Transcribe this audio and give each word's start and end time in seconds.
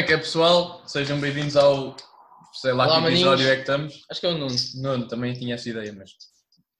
É 0.00 0.02
que 0.02 0.14
é, 0.14 0.16
pessoal? 0.16 0.82
Sejam 0.86 1.20
bem-vindos 1.20 1.58
ao. 1.58 1.94
sei 2.54 2.72
lá 2.72 2.86
Olá, 2.86 3.02
que 3.02 3.08
episódio 3.08 3.44
maninhos. 3.44 3.50
é 3.50 3.54
que 3.56 3.60
estamos. 3.60 4.06
Acho 4.10 4.20
que 4.20 4.26
é 4.26 4.30
o 4.30 4.38
Nuno. 4.38 4.56
Nuno, 4.76 5.06
também 5.06 5.34
tinha 5.34 5.56
essa 5.56 5.68
ideia, 5.68 5.92
mas. 5.92 6.12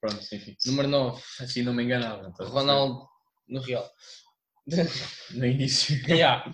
Pronto, 0.00 0.24
enfim. 0.32 0.56
Número 0.64 0.88
9. 0.88 1.22
Assim 1.38 1.62
não 1.62 1.74
me 1.74 1.84
enganava. 1.84 2.26
então, 2.26 2.48
Ronaldo 2.48 3.06
no 3.46 3.60
Real. 3.60 3.86
No 5.32 5.44
início. 5.44 6.00
Yeah. 6.08 6.50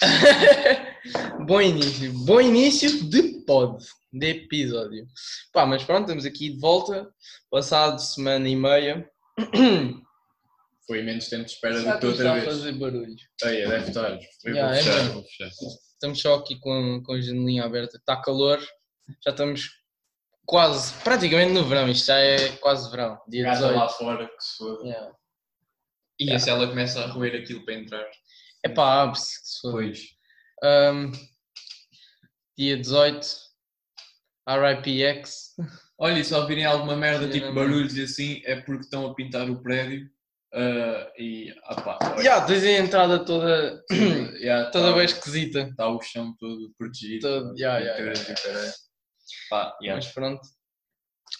Bom 1.46 1.60
início. 1.60 2.12
Bom 2.24 2.40
início 2.40 3.04
de 3.08 3.44
pod. 3.46 3.84
De 4.12 4.30
episódio. 4.30 5.06
Pá, 5.52 5.64
mas 5.64 5.84
pronto, 5.84 6.06
estamos 6.06 6.26
aqui 6.26 6.50
de 6.50 6.58
volta. 6.58 7.08
Passado 7.48 8.00
semana 8.00 8.48
e 8.48 8.56
meia. 8.56 9.08
Foi 10.92 11.02
menos 11.02 11.26
tempo 11.26 11.46
de 11.46 11.52
espera 11.52 11.80
Já 11.80 11.94
do 11.94 12.00
que 12.00 12.06
outra 12.06 12.30
a 12.32 12.34
vez. 12.34 12.44
fazer 12.44 12.72
barulho. 12.72 13.16
Aí, 13.44 13.66
deve 13.66 13.88
estar. 13.88 14.10
Eu 14.44 14.54
Yeah, 14.54 14.68
vou 14.68 14.74
é 14.74 14.82
fechar, 14.82 15.12
vou 15.14 15.22
fechar. 15.22 15.48
Estamos 15.48 16.20
só 16.20 16.34
aqui 16.34 16.60
com, 16.60 17.02
com 17.02 17.14
a 17.14 17.20
janelinha 17.22 17.64
aberta. 17.64 17.96
Está 17.96 18.20
calor. 18.20 18.60
Já 19.24 19.30
estamos 19.30 19.70
quase, 20.44 20.92
praticamente 21.02 21.52
no 21.52 21.64
verão. 21.64 21.88
Isto 21.88 22.08
já 22.08 22.18
é 22.18 22.48
quase 22.56 22.90
verão. 22.90 23.18
Dia 23.26 23.44
Gata 23.44 23.56
18. 23.60 23.78
lá 23.78 23.88
fora 23.88 24.26
que 24.26 24.44
se 24.44 24.56
foda. 24.58 24.84
Yeah. 24.86 25.16
E 26.20 26.38
se 26.38 26.50
ela 26.50 26.68
começa 26.68 27.00
a 27.00 27.06
roer 27.06 27.40
aquilo 27.40 27.64
para 27.64 27.72
entrar? 27.72 28.10
É 28.62 28.68
pá, 28.68 29.00
abre-se 29.00 29.40
que 29.40 29.48
se 29.48 29.60
foda. 29.62 29.72
Pois. 29.78 30.00
Um, 30.62 31.12
dia 32.58 32.76
18, 32.76 33.26
RIPX. 34.46 35.54
Olha, 35.98 36.18
e 36.18 36.24
se 36.24 36.34
ouvirem 36.34 36.66
alguma 36.66 36.96
merda, 36.96 37.30
tipo 37.30 37.50
barulhos 37.54 37.96
e 37.96 38.02
assim, 38.02 38.42
é 38.44 38.60
porque 38.60 38.82
estão 38.82 39.06
a 39.06 39.14
pintar 39.14 39.48
o 39.48 39.62
prédio. 39.62 40.12
Ah, 40.54 41.12
e. 41.18 41.54
Ah 41.64 41.74
pá, 41.82 41.98
olha, 42.14 42.22
Já, 42.22 42.44
tens 42.44 42.62
a 42.64 42.70
entrada 42.70 43.24
toda, 43.24 43.82
yeah, 44.40 44.70
toda 44.70 44.90
tá- 44.90 44.96
bem 44.96 45.04
esquisita. 45.04 45.60
Está 45.62 45.88
o 45.88 46.00
chão 46.02 46.34
todo 46.38 46.72
protegido. 46.78 47.20
Todo- 47.28 47.58
yeah, 47.58 47.80
e 47.80 47.84
yeah, 47.84 48.00
yeah. 48.04 48.32
e 48.32 48.34
caralho. 48.42 48.72
Pá, 49.50 49.78
yeah. 49.82 49.94
Mas 50.04 50.12
pronto. 50.12 50.40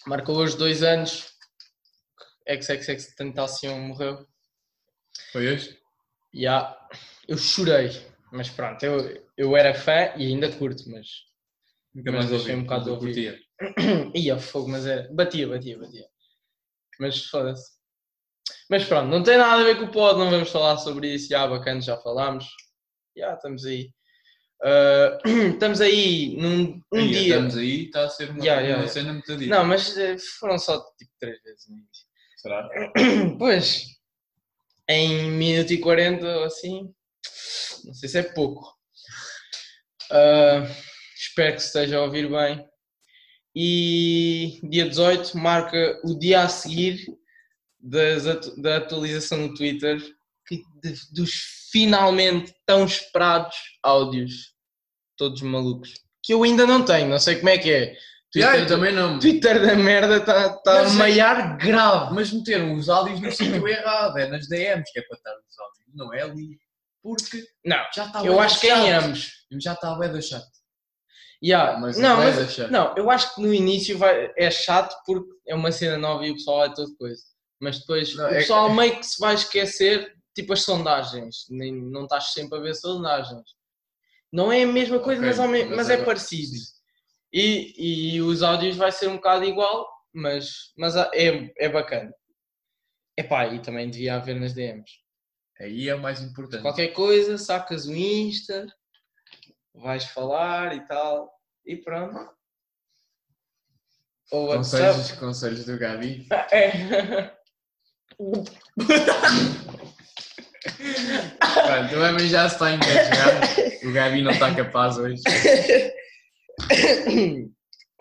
Marcou 0.07 0.35
hoje 0.37 0.57
dois 0.57 0.81
anos. 0.83 1.31
XXX 2.49 3.15
Tentacion 3.15 3.79
morreu. 3.79 4.27
Foi 5.31 5.47
hoje? 5.53 5.79
Já, 6.33 6.77
eu 7.27 7.37
chorei. 7.37 7.89
Mas 8.31 8.49
pronto, 8.49 8.83
eu, 8.83 9.23
eu 9.37 9.55
era 9.55 9.73
fã 9.75 10.11
e 10.17 10.25
ainda 10.27 10.51
curto, 10.51 10.89
mas. 10.89 11.07
Nunca 11.93 12.11
Mas 12.11 12.19
mais 12.25 12.29
deixei 12.31 12.51
ouvi. 12.53 12.61
um 12.61 12.63
bocado 12.65 12.89
mas 12.91 12.99
de 12.99 13.07
ouvir. 13.07 13.39
curtia. 13.61 14.11
Ia 14.19 14.39
fogo, 14.39 14.67
mas 14.69 14.85
era. 14.87 15.07
Batia, 15.13 15.47
batia, 15.47 15.77
batia. 15.77 16.05
Mas 16.99 17.25
foda-se. 17.27 17.71
Mas 18.69 18.83
pronto, 18.85 19.09
não 19.09 19.23
tem 19.23 19.37
nada 19.37 19.61
a 19.61 19.63
ver 19.63 19.77
com 19.77 19.85
o 19.85 19.91
pod, 19.91 20.17
não 20.17 20.29
vamos 20.29 20.49
falar 20.49 20.77
sobre 20.77 21.13
isso. 21.13 21.29
Já, 21.29 21.47
bacana, 21.47 21.81
já 21.81 21.97
falámos. 21.97 22.45
Já, 23.15 23.33
estamos 23.33 23.65
aí. 23.65 23.89
Ah, 24.63 25.17
estamos 25.53 25.81
aí 25.81 26.37
num 26.37 26.81
um 26.91 26.97
Aí, 26.97 27.09
dia. 27.09 27.35
Estamos 27.35 27.57
aí, 27.57 27.85
está 27.85 28.05
a 28.05 28.09
ser 28.09 28.29
uma, 28.29 28.43
Yeah, 28.43 28.61
uma 28.61 28.69
yeah, 28.69 28.87
cena 28.87 29.13
muito 29.13 29.35
dita. 29.35 29.55
Não, 29.55 29.65
mas 29.65 29.97
eh, 29.97 30.17
foram 30.39 30.57
só 30.57 30.79
tipo 30.97 31.11
três 31.19 31.41
vezes 31.43 31.67
no 31.67 31.75
início. 31.75 32.05
Será? 32.37 32.69
Pois, 33.37 33.83
em 34.89 35.31
minuto 35.31 35.73
e 35.73 35.79
40 35.79 36.25
ou 36.25 36.43
assim, 36.45 36.93
não 37.83 37.93
sei 37.93 38.07
se 38.07 38.19
é 38.19 38.23
pouco. 38.23 38.73
Ah, 40.09 40.65
espero 41.15 41.55
que 41.55 41.61
se 41.61 41.67
esteja 41.67 41.97
a 41.97 42.03
ouvir 42.03 42.29
bem. 42.29 42.65
E 43.55 44.59
dia 44.63 44.87
18 44.87 45.37
marca 45.37 45.99
o 46.03 46.17
dia 46.17 46.41
a 46.41 46.49
seguir 46.49 47.05
das 47.83 48.23
da 48.57 48.77
atualização 48.77 49.37
no 49.39 49.53
Twitter 49.53 49.99
que- 50.47 50.63
de- 50.81 51.11
dos 51.13 51.31
finalmente 51.71 52.53
tão 52.65 52.85
esperados 52.85 53.55
áudios, 53.83 54.53
todos 55.17 55.41
malucos, 55.41 55.93
que 56.23 56.33
eu 56.33 56.43
ainda 56.43 56.65
não 56.65 56.83
tenho, 56.85 57.09
não 57.09 57.19
sei 57.19 57.35
como 57.37 57.49
é 57.49 57.57
que 57.57 57.71
é. 57.71 57.95
Yeah, 58.35 58.57
Twitter, 58.57 58.67
também 58.77 58.93
não. 58.93 59.19
Twitter 59.19 59.61
da 59.63 59.75
merda 59.75 60.17
está 60.17 60.49
tá 60.57 60.79
a 60.79 60.83
Mas 60.83 60.93
é- 60.93 60.97
maiar 60.97 61.57
grave. 61.57 62.15
Mas 62.15 62.31
meteram 62.31 62.73
os 62.73 62.89
áudios 62.89 63.19
no 63.19 63.31
sítio 63.31 63.67
errado, 63.67 64.17
é 64.17 64.27
nas 64.27 64.47
DMs 64.47 64.91
que 64.91 64.99
é 64.99 65.03
para 65.03 65.17
estar 65.17 65.31
os 65.31 65.59
áudios, 65.59 65.93
não 65.93 66.13
é 66.13 66.21
ali. 66.23 66.57
Porque 67.03 67.43
Não, 67.65 67.77
já 67.93 68.05
está 68.05 68.23
eu 68.25 68.39
acho 68.39 68.59
que 68.61 68.67
é 68.69 68.77
em 68.79 68.89
chato. 68.91 69.05
ambos. 69.05 69.31
Já 69.61 69.73
está 69.73 69.95
bem 69.99 70.11
da 70.11 70.21
chato. 70.21 70.47
Yeah, 71.43 71.77
Mas 71.79 71.97
não, 71.97 72.15
mas, 72.17 72.35
deixar. 72.37 72.71
não, 72.71 72.95
eu 72.95 73.11
acho 73.11 73.35
que 73.35 73.41
no 73.41 73.53
início 73.53 73.97
vai, 73.97 74.31
é 74.37 74.49
chato 74.49 74.95
porque 75.05 75.29
é 75.45 75.53
uma 75.53 75.71
cena 75.73 75.97
nova 75.97 76.25
e 76.25 76.31
o 76.31 76.35
pessoal 76.35 76.59
vai 76.59 76.73
todo 76.73 76.95
coisa. 76.95 77.21
Mas 77.63 77.79
depois 77.79 78.13
Não, 78.15 78.25
o 78.25 78.27
é 78.27 78.33
pessoal 78.39 78.73
meio 78.73 78.97
que 78.97 79.05
se 79.05 79.17
vai 79.21 79.33
esquecer, 79.35 80.13
tipo 80.35 80.51
as 80.51 80.63
sondagens. 80.63 81.45
Nem, 81.49 81.71
não 81.73 82.03
estás 82.03 82.33
sempre 82.33 82.59
a 82.59 82.61
ver 82.61 82.75
sondagens. 82.75 83.49
Não 84.31 84.51
é 84.51 84.63
a 84.63 84.67
mesma 84.67 84.99
coisa, 84.99 85.21
Ok, 85.21 85.29
mas, 85.29 85.39
ao 85.39 85.47
me- 85.47 85.63
mas 85.63 85.77
mas 85.77 85.89
é 85.89 85.93
agora- 85.93 86.07
parecido. 86.07 86.57
E, 87.31 88.15
e 88.15 88.21
os 88.21 88.43
áudios 88.43 88.75
vai 88.75 88.91
ser 88.91 89.07
um 89.07 89.15
bocado 89.15 89.45
igual, 89.45 89.87
mas, 90.13 90.73
mas 90.77 90.93
é, 90.97 91.53
é 91.57 91.69
bacana. 91.69 92.13
Epá, 93.17 93.47
e 93.47 93.61
também 93.61 93.89
devia 93.89 94.15
haver 94.15 94.37
nas 94.37 94.53
DMs. 94.53 94.91
Aí 95.59 95.87
é 95.87 95.95
o 95.95 96.01
mais 96.01 96.21
importante. 96.21 96.63
Qualquer 96.63 96.89
coisa, 96.89 97.37
sacas 97.37 97.85
o 97.85 97.95
Insta, 97.95 98.67
vais 99.73 100.03
falar 100.03 100.75
e 100.75 100.85
tal, 100.85 101.31
e 101.65 101.77
pronto. 101.77 102.29
Ou 104.31 104.47
WhatsApp. 104.47 104.83
Conselhos, 104.97 105.11
conselhos 105.19 105.65
do 105.65 105.77
Gabi. 105.77 106.27
É. 106.51 107.42
Pronto, 111.65 112.19
já 112.27 112.49
se 112.49 112.55
está 112.55 112.73
engasgar. 112.73 113.41
O 113.83 113.91
Gabi 113.91 114.21
não 114.21 114.31
está 114.31 114.55
capaz 114.55 114.97
hoje. 114.97 115.21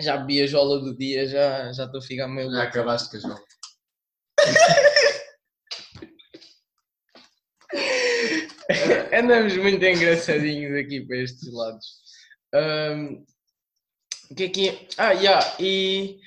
já 0.01 0.17
bebi 0.19 0.43
a 0.43 0.47
jola 0.47 0.81
do 0.81 0.97
dia, 0.97 1.27
já 1.27 1.73
já 1.73 1.85
estou 1.85 2.01
a 2.01 2.03
ficar 2.03 2.29
meio 2.29 2.51
Já 2.51 2.63
acabaste 2.65 3.11
com 3.11 3.17
a 3.17 3.21
jola. 3.21 3.41
Andamos 9.13 9.57
muito 9.57 9.85
engraçadinhos 9.85 10.77
aqui 10.79 11.01
para 11.07 11.17
estes 11.19 11.53
lados. 11.53 11.87
Ahm, 12.55 13.25
O 14.31 14.35
que 14.35 14.45
é 14.45 14.49
que 14.49 14.69
é? 14.69 14.87
Ah, 14.97 15.15
já, 15.15 15.57
e. 15.61 16.19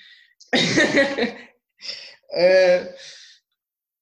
Eh, 2.32 2.96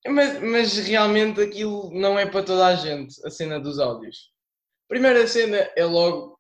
mas, 0.08 0.42
mas 0.42 0.78
realmente 0.78 1.42
aquilo 1.42 1.92
não 1.94 2.18
é 2.18 2.26
para 2.26 2.44
toda 2.44 2.68
a 2.68 2.76
gente, 2.76 3.16
a 3.26 3.30
cena 3.30 3.60
dos 3.60 3.80
áudios. 3.80 4.32
Primeira 4.88 5.26
cena 5.28 5.58
é 5.76 5.86
logo 5.86 6.34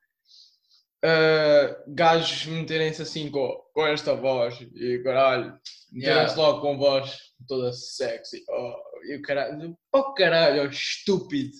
ah, 1.03 1.83
gajos 1.87 2.45
meterem-se 2.45 3.01
assim 3.01 3.29
com, 3.29 3.61
com 3.73 3.85
esta 3.85 4.15
voz 4.15 4.57
e 4.73 4.99
caralho, 5.03 5.59
meterem-se 5.91 6.33
Yeah. 6.33 6.35
logo 6.35 6.61
com 6.61 6.77
voz 6.77 7.17
toda 7.45 7.73
sexy. 7.73 8.41
Oh, 8.49 8.73
e 9.03 9.17
o 9.17 9.21
caralho, 9.21 9.77
oh 9.93 10.13
caralho, 10.13 10.63
oh, 10.63 10.69
estúpido, 10.69 11.51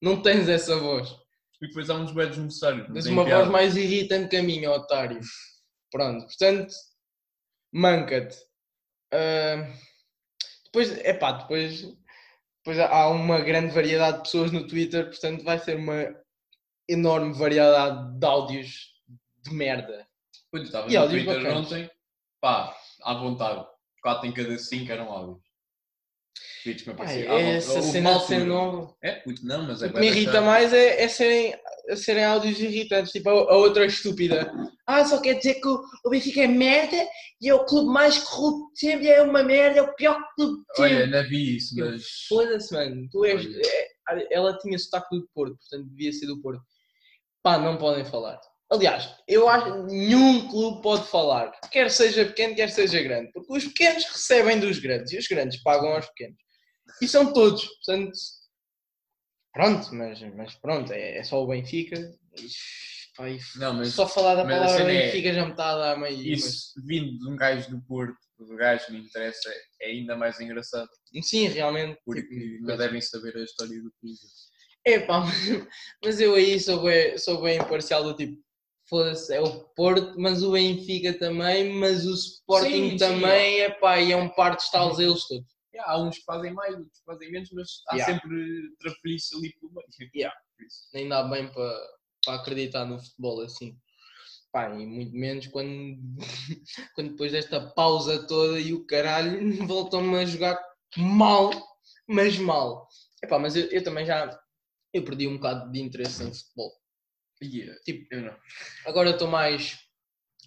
não 0.00 0.20
tens 0.20 0.46
essa 0.46 0.76
voz. 0.76 1.08
E 1.62 1.68
depois 1.68 1.88
há 1.88 1.94
uns 1.94 2.12
bedos 2.12 2.36
necessários. 2.36 2.86
Tens 2.92 3.06
uma 3.06 3.24
piada. 3.24 3.40
voz 3.40 3.50
mais 3.50 3.76
irritante 3.76 4.28
que 4.28 4.36
a 4.36 4.42
minha, 4.42 4.70
otário. 4.70 5.20
Pronto, 5.90 6.26
portanto, 6.26 6.74
manca-te. 7.72 8.36
Ah, 9.10 9.72
depois, 10.72 10.98
epá, 11.04 11.32
depois, 11.32 11.82
depois 12.64 12.78
há 12.78 13.08
uma 13.08 13.40
grande 13.40 13.74
variedade 13.74 14.18
de 14.18 14.22
pessoas 14.22 14.50
no 14.50 14.66
Twitter, 14.66 15.04
portanto 15.06 15.44
vai 15.44 15.58
ser 15.58 15.76
uma 15.76 16.16
enorme 16.88 17.34
variedade 17.34 18.18
de 18.18 18.26
áudios 18.26 18.92
de 19.42 19.52
merda. 19.52 20.06
Olha, 20.52 20.62
estava 20.62 20.88
no 20.88 21.08
Twitter 21.08 21.42
bacanas. 21.42 21.66
ontem, 21.66 21.90
pá, 22.40 22.74
à 23.02 23.14
vontade. 23.14 23.66
4 24.02 24.26
em 24.26 24.32
cada 24.32 24.58
5 24.58 24.90
eram 24.90 25.10
áudios. 25.10 25.51
Tweets 26.62 26.82
que 26.84 26.90
me 26.92 26.96
é 27.10 27.56
essa 27.56 27.72
Houve 27.74 27.90
cena. 27.90 28.10
É, 29.02 29.12
puto, 29.16 29.44
não, 29.44 29.62
mas 29.64 29.82
é 29.82 29.86
O 29.86 29.92
que 29.92 29.98
me 30.00 30.06
irrita 30.06 30.32
chato. 30.32 30.44
mais 30.44 30.72
é, 30.72 31.02
é 31.02 31.08
serem, 31.08 31.54
é 31.88 31.96
serem 31.96 32.24
áudios 32.24 32.60
irritantes, 32.60 33.10
tipo 33.12 33.28
a, 33.28 33.32
a 33.32 33.56
outra 33.56 33.84
estúpida. 33.84 34.52
Ah, 34.86 35.04
só 35.04 35.20
quer 35.20 35.34
dizer 35.34 35.54
que 35.54 35.66
o, 35.66 35.80
o 36.04 36.10
Benfica 36.10 36.42
é 36.42 36.46
merda 36.46 36.96
e 37.40 37.48
é 37.48 37.54
o 37.54 37.64
clube 37.64 37.92
mais 37.92 38.18
corrupto 38.18 38.72
de 38.74 38.80
sempre, 38.80 39.08
é 39.08 39.22
uma 39.22 39.42
merda, 39.42 39.80
é 39.80 39.82
o 39.82 39.94
pior 39.94 40.20
clube 40.36 40.62
de 40.76 40.82
Olha, 40.82 40.98
sempre. 41.04 41.10
não 41.10 41.28
vi 41.28 41.56
isso, 41.56 41.74
mas. 41.76 42.02
Foda-se, 42.28 42.72
mano. 42.74 43.08
Tu 43.10 43.24
és, 43.24 43.44
Olha. 43.44 43.60
é- 43.66 43.92
ela 44.30 44.56
tinha 44.58 44.78
sotaque 44.78 45.16
do 45.16 45.28
Porto, 45.34 45.56
portanto 45.56 45.88
devia 45.90 46.12
ser 46.12 46.26
do 46.26 46.40
Porto. 46.40 46.62
Pá, 47.42 47.58
não 47.58 47.76
podem 47.76 48.04
falar. 48.04 48.38
Aliás, 48.70 49.14
eu 49.28 49.48
acho 49.48 49.66
que 49.66 49.92
nenhum 49.94 50.48
clube 50.48 50.80
pode 50.82 51.06
falar, 51.08 51.52
quer 51.70 51.90
seja 51.90 52.24
pequeno, 52.24 52.54
quer 52.54 52.70
seja 52.70 53.02
grande, 53.02 53.30
porque 53.32 53.52
os 53.52 53.64
pequenos 53.66 54.04
recebem 54.04 54.58
dos 54.58 54.78
grandes 54.78 55.12
e 55.12 55.18
os 55.18 55.26
grandes 55.26 55.62
pagam 55.62 55.92
aos 55.92 56.06
pequenos. 56.06 56.41
E 57.00 57.08
são 57.08 57.32
todos, 57.32 57.64
portanto, 57.64 58.12
pronto, 59.52 59.94
mas, 59.94 60.20
mas 60.34 60.54
pronto, 60.56 60.92
é, 60.92 61.18
é 61.18 61.24
só 61.24 61.42
o 61.42 61.46
Benfica. 61.46 61.96
Pá, 63.16 63.28
e 63.28 63.38
Não, 63.56 63.74
mas 63.74 63.88
só 63.88 64.08
falar 64.08 64.34
da 64.36 64.44
mas 64.44 64.54
palavra 64.54 64.92
é- 64.92 65.06
Benfica 65.12 65.34
já 65.34 65.44
me 65.44 65.50
está 65.52 65.70
a 65.72 65.76
dar 65.78 65.98
meio. 65.98 66.20
isso 66.22 66.72
vindo 66.84 67.18
de 67.18 67.28
um 67.28 67.36
gajo 67.36 67.70
do 67.70 67.82
Porto, 67.82 68.16
do 68.38 68.56
gajo 68.56 68.86
que 68.86 68.92
me 68.92 69.00
interessa, 69.00 69.52
é 69.80 69.88
ainda 69.90 70.16
mais 70.16 70.40
engraçado. 70.40 70.88
mas- 71.14 71.28
sim, 71.28 71.46
realmente. 71.48 71.98
Porque 72.04 72.22
tipo, 72.22 72.64
não 72.66 72.76
devem 72.76 73.00
saber 73.00 73.36
a 73.36 73.42
história 73.44 73.80
do 73.82 73.92
clube. 74.00 74.18
Epá, 74.84 75.20
mas 76.02 76.20
eu 76.20 76.34
aí 76.34 76.58
sou 76.58 76.82
bem, 76.82 77.16
sou 77.18 77.42
bem 77.42 77.58
imparcial 77.58 78.02
do 78.02 78.16
tipo, 78.16 78.36
foda-se, 78.88 79.32
é 79.34 79.40
o 79.40 79.60
Porto, 79.76 80.18
mas 80.18 80.42
o 80.42 80.52
Benfica 80.52 81.12
também, 81.18 81.72
mas 81.74 82.04
o 82.06 82.14
Sporting 82.14 82.70
Sim, 82.70 82.90
sim, 82.90 82.96
também, 82.96 83.60
epá, 83.60 84.00
e 84.00 84.10
é 84.12 84.16
um 84.16 84.28
par 84.30 84.56
de 84.56 84.62
estalos 84.62 84.98
eles 84.98 85.26
todos. 85.28 85.52
Há 85.84 86.00
uns 86.00 86.18
que 86.18 86.24
fazem 86.24 86.52
mais, 86.52 86.74
outros 86.74 86.98
que 86.98 87.04
fazem 87.04 87.30
menos, 87.30 87.50
mas 87.52 87.68
há 87.88 87.96
Yeah. 87.96 88.14
sempre 88.14 88.76
trapalhice 88.78 89.36
ali 89.36 89.52
pelo 89.58 89.72
meio. 89.72 89.86
Yeah. 90.14 90.36
Nem 90.94 91.08
dá 91.08 91.22
bem 91.24 91.50
para 91.52 91.78
para 92.24 92.34
acreditar 92.40 92.84
no 92.84 92.98
futebol 92.98 93.40
assim. 93.40 93.76
Pá, 94.52 94.68
e 94.70 94.86
muito 94.86 95.12
menos 95.12 95.46
quando, 95.48 95.98
quando 96.94 97.10
depois 97.10 97.32
desta 97.32 97.60
pausa 97.74 98.26
toda 98.26 98.60
e 98.60 98.72
o 98.72 98.86
caralho 98.86 99.40
voltam-me 99.66 100.18
a 100.18 100.24
jogar 100.24 100.58
mal, 100.96 101.50
mas 102.06 102.38
mal. 102.38 102.86
Epá, 103.22 103.38
mas 103.38 103.56
eu, 103.56 103.66
eu 103.70 103.82
também 103.82 104.04
já 104.04 104.38
eu 104.92 105.04
perdi 105.04 105.26
um 105.26 105.36
bocado 105.36 105.72
de 105.72 105.80
interesse 105.80 106.22
em 106.22 106.32
futebol. 106.34 106.72
Yeah. 107.42 107.80
Tipo, 107.84 108.14
Eu 108.14 108.22
não. 108.22 108.36
Agora 108.86 109.10
estou 109.10 109.26
mais, 109.26 109.78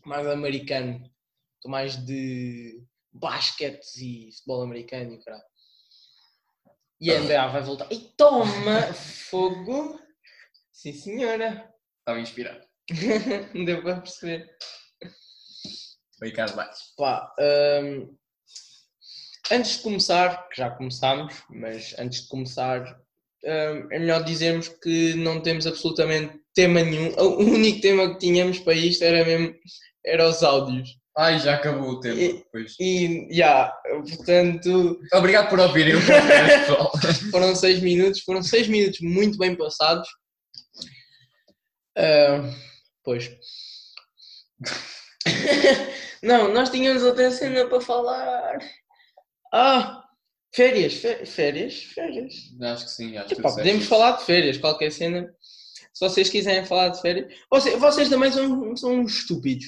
mais 0.06 0.26
americano. 0.28 1.12
Estou 1.56 1.72
mais 1.72 1.98
de 2.06 2.82
basquete 3.16 3.86
e 3.98 4.32
futebol 4.34 4.62
americano 4.62 5.14
e 5.14 5.24
caralho. 5.24 5.44
E 7.00 7.12
a 7.12 7.20
NBA 7.20 7.48
vai 7.48 7.62
voltar. 7.62 7.92
E 7.92 8.00
toma! 8.18 8.82
Fogo! 8.94 10.00
Sim 10.72 10.94
senhora! 10.94 11.74
Estava 12.00 12.20
inspirado. 12.20 12.64
Deu 13.66 13.82
para 13.82 14.02
perceber. 14.02 14.50
Ricardo 16.22 16.56
Baixo. 16.56 16.94
Pá, 16.98 17.34
hum, 17.40 18.16
antes 19.52 19.78
de 19.78 19.84
começar, 19.84 20.48
que 20.50 20.58
já 20.58 20.70
começámos, 20.70 21.44
mas 21.50 21.96
antes 22.00 22.24
de 22.24 22.28
começar, 22.28 22.82
hum, 23.44 23.88
é 23.92 24.00
melhor 24.00 24.24
dizermos 24.24 24.70
que 24.70 25.14
não 25.16 25.42
temos 25.42 25.68
absolutamente 25.68 26.40
tema 26.54 26.82
nenhum. 26.82 27.14
O 27.18 27.40
único 27.40 27.82
tema 27.82 28.14
que 28.14 28.20
tínhamos 28.20 28.60
para 28.60 28.74
isto 28.74 29.04
era 29.04 29.26
mesmo 29.26 29.56
era 30.06 30.28
os 30.30 30.44
áudios. 30.44 30.98
Ai, 31.18 31.40
já 31.40 31.56
acabou 31.56 31.92
o 31.92 32.00
tempo. 32.00 32.18
E- 32.20 32.46
Pois. 32.52 32.76
E, 32.80 33.28
já, 33.32 33.70
portanto, 34.08 35.00
Obrigado 35.14 35.50
por 35.50 35.60
ouvirem 35.60 35.96
o 35.96 36.00
pessoal. 36.06 36.92
foram 37.32 37.56
seis 37.56 37.80
minutos, 37.82 38.22
foram 38.22 38.44
seis 38.44 38.68
minutos 38.68 39.00
muito 39.02 39.38
bem 39.38 39.56
passados. 39.56 40.08
Ah, 41.98 42.50
pois. 43.04 43.32
Não, 46.22 46.52
nós 46.54 46.70
tínhamos 46.70 47.04
outra 47.04 47.32
cena 47.32 47.66
para 47.68 47.80
falar. 47.82 48.58
Ah, 49.54 50.04
férias, 50.54 50.96
fé- 50.96 51.26
férias, 51.26 51.84
férias. 51.94 52.34
Acho 52.62 52.86
que 52.86 52.92
sim, 52.92 53.18
acho 53.18 53.28
que 53.30 53.34
Epá, 53.40 53.50
tu 53.50 53.56
podemos 53.56 53.86
falar 53.86 54.12
de 54.18 54.26
férias, 54.26 54.58
qualquer 54.58 54.92
cena. 54.92 55.30
Se 55.94 56.00
vocês 56.10 56.30
quiserem 56.30 56.66
falar 56.66 56.90
de 56.90 57.00
férias. 57.02 57.34
Vocês, 57.50 57.80
vocês 57.80 58.10
também 58.10 58.32
são, 58.32 58.76
são 58.76 59.04
estúpidos. 59.04 59.68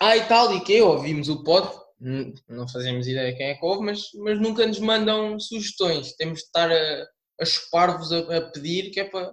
Ah, 0.00 0.16
e 0.16 0.26
tal, 0.26 0.54
e 0.56 0.64
que 0.64 0.80
ouvimos 0.80 1.28
o 1.28 1.42
pod. 1.44 1.68
hum, 2.00 2.32
Não 2.48 2.66
fazemos 2.68 3.06
ideia 3.06 3.36
quem 3.36 3.48
é 3.50 3.54
que 3.54 3.64
ouve, 3.64 3.84
mas, 3.84 4.10
mas 4.14 4.40
nunca 4.40 4.66
nos 4.66 4.78
mandam 4.78 5.38
sugestões. 5.38 6.14
Temos 6.14 6.38
de 6.40 6.44
estar 6.46 6.70
a, 6.70 7.06
a 7.40 7.44
chupar-vos 7.44 8.10
a, 8.12 8.36
a 8.38 8.50
pedir 8.50 8.90
que 8.90 9.00
é 9.00 9.04
para 9.04 9.32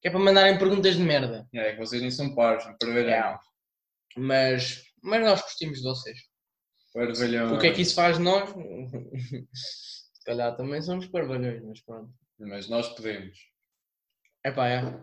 que 0.00 0.06
é 0.08 0.10
para 0.10 0.20
mandarem 0.20 0.58
perguntas 0.58 0.96
de 0.96 1.02
merda. 1.02 1.48
É 1.52 1.72
que 1.72 1.78
vocês 1.78 2.00
nem 2.00 2.10
são 2.10 2.34
pares, 2.34 2.64
ver 2.82 3.06
Yeah. 3.06 3.40
Mas, 4.16 4.84
mas 5.02 5.24
nós 5.24 5.42
gostamos 5.42 5.78
de 5.78 5.84
vocês. 5.84 6.18
Parvalhão. 6.94 7.54
O 7.54 7.58
que 7.58 7.66
é 7.66 7.72
que 7.72 7.82
isso 7.82 7.94
faz 7.94 8.16
de 8.16 8.22
nós? 8.22 8.48
Se 9.52 10.24
calhar 10.24 10.56
também 10.56 10.80
somos 10.82 11.06
parvalhões, 11.06 11.62
mas 11.64 11.80
pronto. 11.82 12.12
Mas 12.38 12.68
nós 12.68 12.88
podemos. 12.90 13.38
Epá, 14.44 14.68
é. 14.68 15.00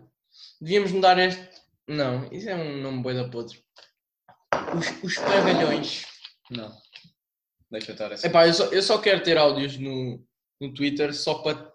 Devíamos 0.60 0.92
mudar 0.92 1.18
este. 1.18 1.62
Não, 1.86 2.26
isso 2.32 2.48
é 2.48 2.54
um 2.54 2.80
nome 2.80 3.02
boi 3.02 3.14
da 3.14 3.28
podre. 3.28 3.62
Os, 4.74 5.02
os 5.04 5.14
parvalhões. 5.18 6.04
Não. 6.50 6.72
Deixa 7.70 7.92
estar 7.92 8.12
assim. 8.12 8.26
Epá, 8.26 8.46
eu 8.46 8.54
só, 8.54 8.64
eu 8.66 8.82
só 8.82 8.98
quero 8.98 9.22
ter 9.22 9.36
áudios 9.36 9.76
no, 9.78 10.24
no 10.60 10.72
Twitter 10.74 11.14
só 11.14 11.34
para 11.42 11.70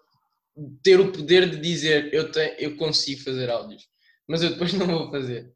ter 0.82 1.00
o 1.00 1.12
poder 1.12 1.48
de 1.48 1.58
dizer 1.58 2.12
eu, 2.12 2.30
te, 2.30 2.56
eu 2.58 2.76
consigo 2.76 3.22
fazer 3.22 3.50
áudios. 3.50 3.86
Mas 4.28 4.42
eu 4.42 4.50
depois 4.50 4.72
não 4.74 4.86
vou 4.86 5.10
fazer. 5.10 5.52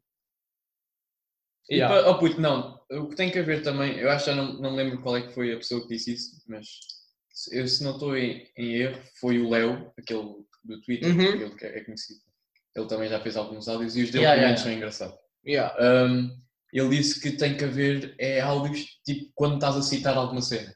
E 1.69 1.75
Yeah. 1.75 2.01
pa- 2.03 2.09
oh, 2.09 2.17
puto, 2.19 2.39
não, 2.39 2.79
o 2.91 3.09
que 3.09 3.15
tem 3.17 3.29
que 3.29 3.37
haver 3.39 3.61
também, 3.61 3.97
eu 3.97 4.09
acho 4.09 4.23
que 4.25 4.31
já 4.31 4.37
não, 4.37 4.53
não 4.53 4.73
lembro 4.75 5.01
qual 5.01 5.17
é 5.17 5.21
que 5.27 5.33
foi 5.33 5.51
a 5.53 5.57
pessoa 5.57 5.81
que 5.81 5.89
disse 5.89 6.13
isso, 6.13 6.41
mas 6.47 6.65
se, 7.33 7.57
eu, 7.59 7.67
se 7.67 7.83
não 7.83 7.91
estou 7.95 8.15
em, 8.17 8.49
em 8.57 8.75
erro, 8.75 9.01
foi 9.19 9.37
o 9.39 9.49
Léo, 9.49 9.91
aquele 9.97 10.23
do 10.63 10.81
Twitter, 10.81 11.09
Uhum. 11.13 11.27
aquele 11.29 11.55
que 11.55 11.65
é, 11.65 11.79
é 11.79 11.83
conhecido. 11.83 12.21
Ele 12.73 12.87
também 12.87 13.09
já 13.09 13.19
fez 13.19 13.35
alguns 13.35 13.67
áudios 13.67 13.97
e 13.97 14.03
os 14.03 14.11
dele 14.11 14.23
Yeah, 14.23 14.35
yeah, 14.41 14.47
yeah, 14.51 14.63
são 14.63 14.71
engraçados. 14.71 15.17
Yeah. 15.45 15.75
Um, 16.05 16.41
ele 16.73 16.89
disse 16.89 17.19
que 17.21 17.31
tem 17.31 17.55
que 17.57 17.63
haver 17.65 18.15
é, 18.19 18.41
áudios 18.41 18.85
tipo 19.05 19.31
quando 19.35 19.55
estás 19.55 19.75
a 19.75 19.81
citar 19.81 20.17
alguma 20.17 20.41
cena. 20.41 20.73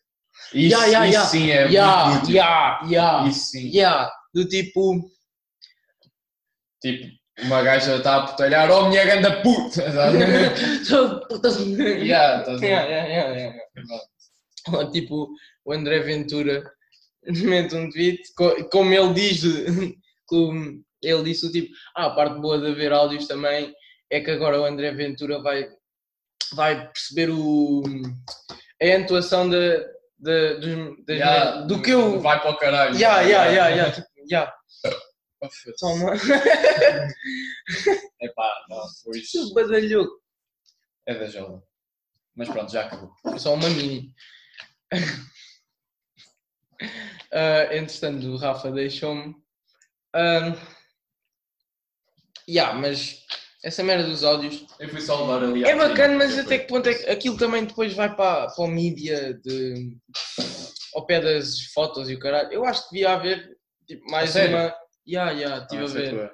Isso, 0.54 0.76
Yeah, 0.76 0.86
yeah, 0.86 1.08
isso 1.08 1.16
yeah. 1.18 1.30
sim 1.30 1.52
é 1.52 1.68
Yeah, 1.72 2.06
muito 2.10 2.24
útil. 2.24 2.36
yeah, 2.36 2.88
yeah, 2.90 3.28
Isso 3.30 3.46
sim. 3.52 3.70
yeah. 3.74 4.12
Do 4.34 4.48
tipo. 4.48 5.10
Tipo, 6.82 7.08
uma 7.44 7.62
gaja 7.62 7.98
está 7.98 8.18
a 8.18 8.28
putalhar, 8.28 8.72
oh 8.72 8.90
minha 8.90 9.06
ganda 9.06 9.42
puta! 9.42 9.84
Yeah, 9.86 11.30
estás 11.30 11.58
a 11.58 11.64
ver? 11.66 12.04
Yeah, 12.06 12.88
yeah, 12.88 13.08
yeah, 13.08 13.36
yeah. 13.36 13.54
Ou 14.74 14.90
tipo, 14.92 15.30
o 15.66 15.74
André 15.74 16.00
Ventura 16.00 16.64
mete 17.26 17.76
um 17.76 17.90
tweet, 17.90 18.22
co- 18.36 18.64
como 18.70 18.94
ele 18.94 19.14
diz, 19.14 19.44
ele 19.44 21.24
disse 21.24 21.46
o 21.46 21.52
tipo, 21.52 21.72
ah, 21.96 22.08
a 22.08 22.10
parte 22.16 22.40
boa 22.40 22.60
de 22.60 22.68
haver 22.72 22.92
áudios 22.94 23.28
também 23.28 23.74
é 24.10 24.20
que 24.22 24.32
agora 24.32 24.60
o 24.62 24.66
André 24.66 24.92
Ventura 24.92 25.42
vai, 25.42 25.68
vai 26.56 26.88
perceber 26.92 27.30
o, 27.32 27.84
a 28.82 28.86
entoação 28.86 29.50
da, 29.50 29.78
da, 30.20 30.54
dos- 30.56 31.06
das 31.06 31.18
Yeah, 31.18 31.62
do 31.62 31.82
que 31.82 31.92
eu... 31.92 32.20
Vai 32.20 32.42
para 32.42 32.52
o 32.52 32.58
caralho. 32.58 32.96
Yeah, 32.96 33.22
yeah, 33.22 33.46
yeah, 33.52 33.70
yeah, 33.76 33.96
tipo, 33.96 34.08
yeah. 34.30 34.54
Oh. 35.44 35.50
Toma, 35.80 36.14
Epá, 38.22 38.66
não, 38.70 38.84
pois 39.04 39.32
que 39.32 39.54
badalhoco. 39.56 40.22
é 41.08 41.16
da 41.16 41.26
jovem. 41.26 41.60
Mas 42.36 42.48
pronto, 42.48 42.72
já 42.72 42.82
acabou. 42.86 43.12
É 43.26 43.40
só 43.40 43.56
uma 43.56 43.68
mini. 43.70 44.14
Ah, 47.34 47.74
entretanto, 47.76 48.28
o 48.28 48.36
Rafa 48.36 48.70
deixou-me. 48.72 49.34
Ah, 50.14 50.54
yeah, 52.50 52.78
mas 52.78 53.26
essa 53.64 53.84
merda 53.84 54.08
dos 54.10 54.24
áudios 54.24 54.66
Eu 54.80 54.90
fui 54.90 55.02
só 55.02 55.22
levar 55.22 55.44
ali. 55.44 55.64
é 55.64 55.76
bacana, 55.76 56.16
mas 56.18 56.38
até 56.38 56.58
que 56.60 56.68
ponto 56.68 56.88
é 56.90 56.94
que 56.96 57.10
aquilo 57.10 57.38
também 57.38 57.66
depois 57.66 57.94
vai 57.94 58.14
para, 58.16 58.48
para 58.48 58.64
o 58.66 58.68
mídia 58.68 59.34
de, 59.44 59.96
ao 60.96 61.06
pé 61.06 61.22
das 61.22 61.60
fotos 61.74 62.10
e 62.10 62.16
o 62.16 62.20
caralho. 62.20 62.52
Eu 62.52 62.66
acho 62.66 62.84
que 62.88 62.94
devia 62.96 63.14
haver 63.14 63.58
tipo, 63.88 64.10
mais 64.10 64.36
uma. 64.36 64.76
Yeah, 65.08 65.32
yeah, 65.32 65.56
Ah, 65.56 65.62
estive 65.64 65.84
a 65.84 65.88
sei 65.88 66.02
ver. 66.12 66.24
é. 66.26 66.32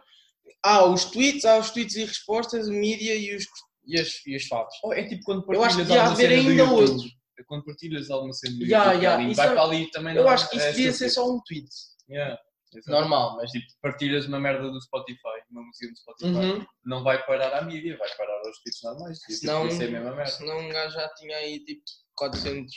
Há 0.63 0.85
os 0.85 1.05
tweets, 1.05 1.45
há 1.45 1.57
os 1.57 1.71
tweets 1.71 1.95
e 1.95 2.03
respostas, 2.05 2.67
o 2.67 2.73
mídia 2.73 3.15
e 3.15 3.35
os, 3.35 3.45
e 3.85 3.99
as, 3.99 4.25
e 4.25 4.35
os 4.35 4.45
fatos. 4.47 4.75
Oh, 4.83 4.91
é 4.93 5.03
tipo 5.07 5.23
quando 5.23 5.45
Eu 5.53 5.63
acho 5.63 5.77
que 5.77 5.85
partilhas 5.85 6.17
devia 6.17 6.27
haver 6.27 6.31
ainda 6.49 6.63
outro. 6.71 7.07
É 7.39 7.43
Quando 7.45 7.63
partilhas 7.65 8.09
alguma 8.09 8.33
cena 8.33 8.55
do 8.57 8.63
Yeah, 8.65 8.91
YouTube, 8.93 9.03
yeah, 9.05 9.33
vai 9.35 9.47
é- 9.47 9.51
para 9.51 9.61
ali 9.63 9.91
também. 9.91 10.15
Eu 10.15 10.23
não- 10.23 10.29
acho 10.29 10.49
que 10.49 10.57
isso 10.57 10.65
é 10.65 10.71
devia 10.71 10.91
ser 10.91 11.09
só 11.09 11.29
um 11.29 11.39
tweet. 11.47 11.67
Yeah, 12.09 12.37
exato. 12.75 12.91
Normal, 12.91 13.35
mas 13.37 13.51
Tipo, 13.51 13.65
partilhas 13.81 14.25
uma 14.27 14.39
merda 14.39 14.69
do 14.69 14.81
Spotify, 14.81 15.41
uma 15.49 15.63
música 15.63 15.91
do 15.91 15.97
Spotify, 15.97 16.29
Uhum. 16.59 16.65
não 16.85 17.03
vai 17.03 17.25
parar 17.25 17.53
à 17.53 17.61
mídia, 17.61 17.97
vai 17.97 18.09
parar 18.17 18.37
aos 18.45 18.57
tweets 18.61 18.81
normais. 18.83 19.19
E 19.29 19.33
Senão, 19.33 19.67
Isso 19.67 19.81
é 19.81 19.85
a 19.87 19.91
mesma 19.91 20.11
merda. 20.15 20.31
senão 20.31 20.59
um 20.59 20.69
gajo 20.69 20.93
já 20.93 21.07
tinha 21.15 21.37
aí 21.37 21.63
tipo 21.63 21.81
400 22.15 22.73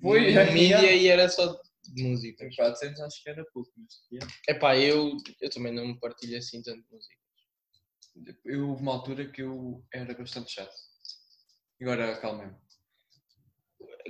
Foi, 0.00 0.20
yeah. 0.24 0.52
mídia 0.52 0.92
e 0.92 1.08
era 1.08 1.28
só 1.28 1.60
de 1.88 2.02
música. 2.02 2.48
400 2.56 3.00
acho 3.00 3.22
que 3.22 3.28
era 3.30 3.44
pouco, 3.52 3.70
mas 3.76 3.92
yeah. 4.12 4.34
Epá, 4.48 4.76
eu, 4.76 5.16
eu 5.40 5.50
também 5.50 5.72
não 5.72 5.96
partilho 5.98 6.38
assim 6.38 6.62
tanto 6.62 6.82
música. 6.90 7.14
eu 8.44 8.68
houve 8.70 8.82
uma 8.82 8.92
altura 8.92 9.30
que 9.30 9.42
eu 9.42 9.84
era 9.92 10.14
bastante 10.14 10.50
chato. 10.52 10.74
Agora 11.82 12.12
acalmei-me. 12.14 12.54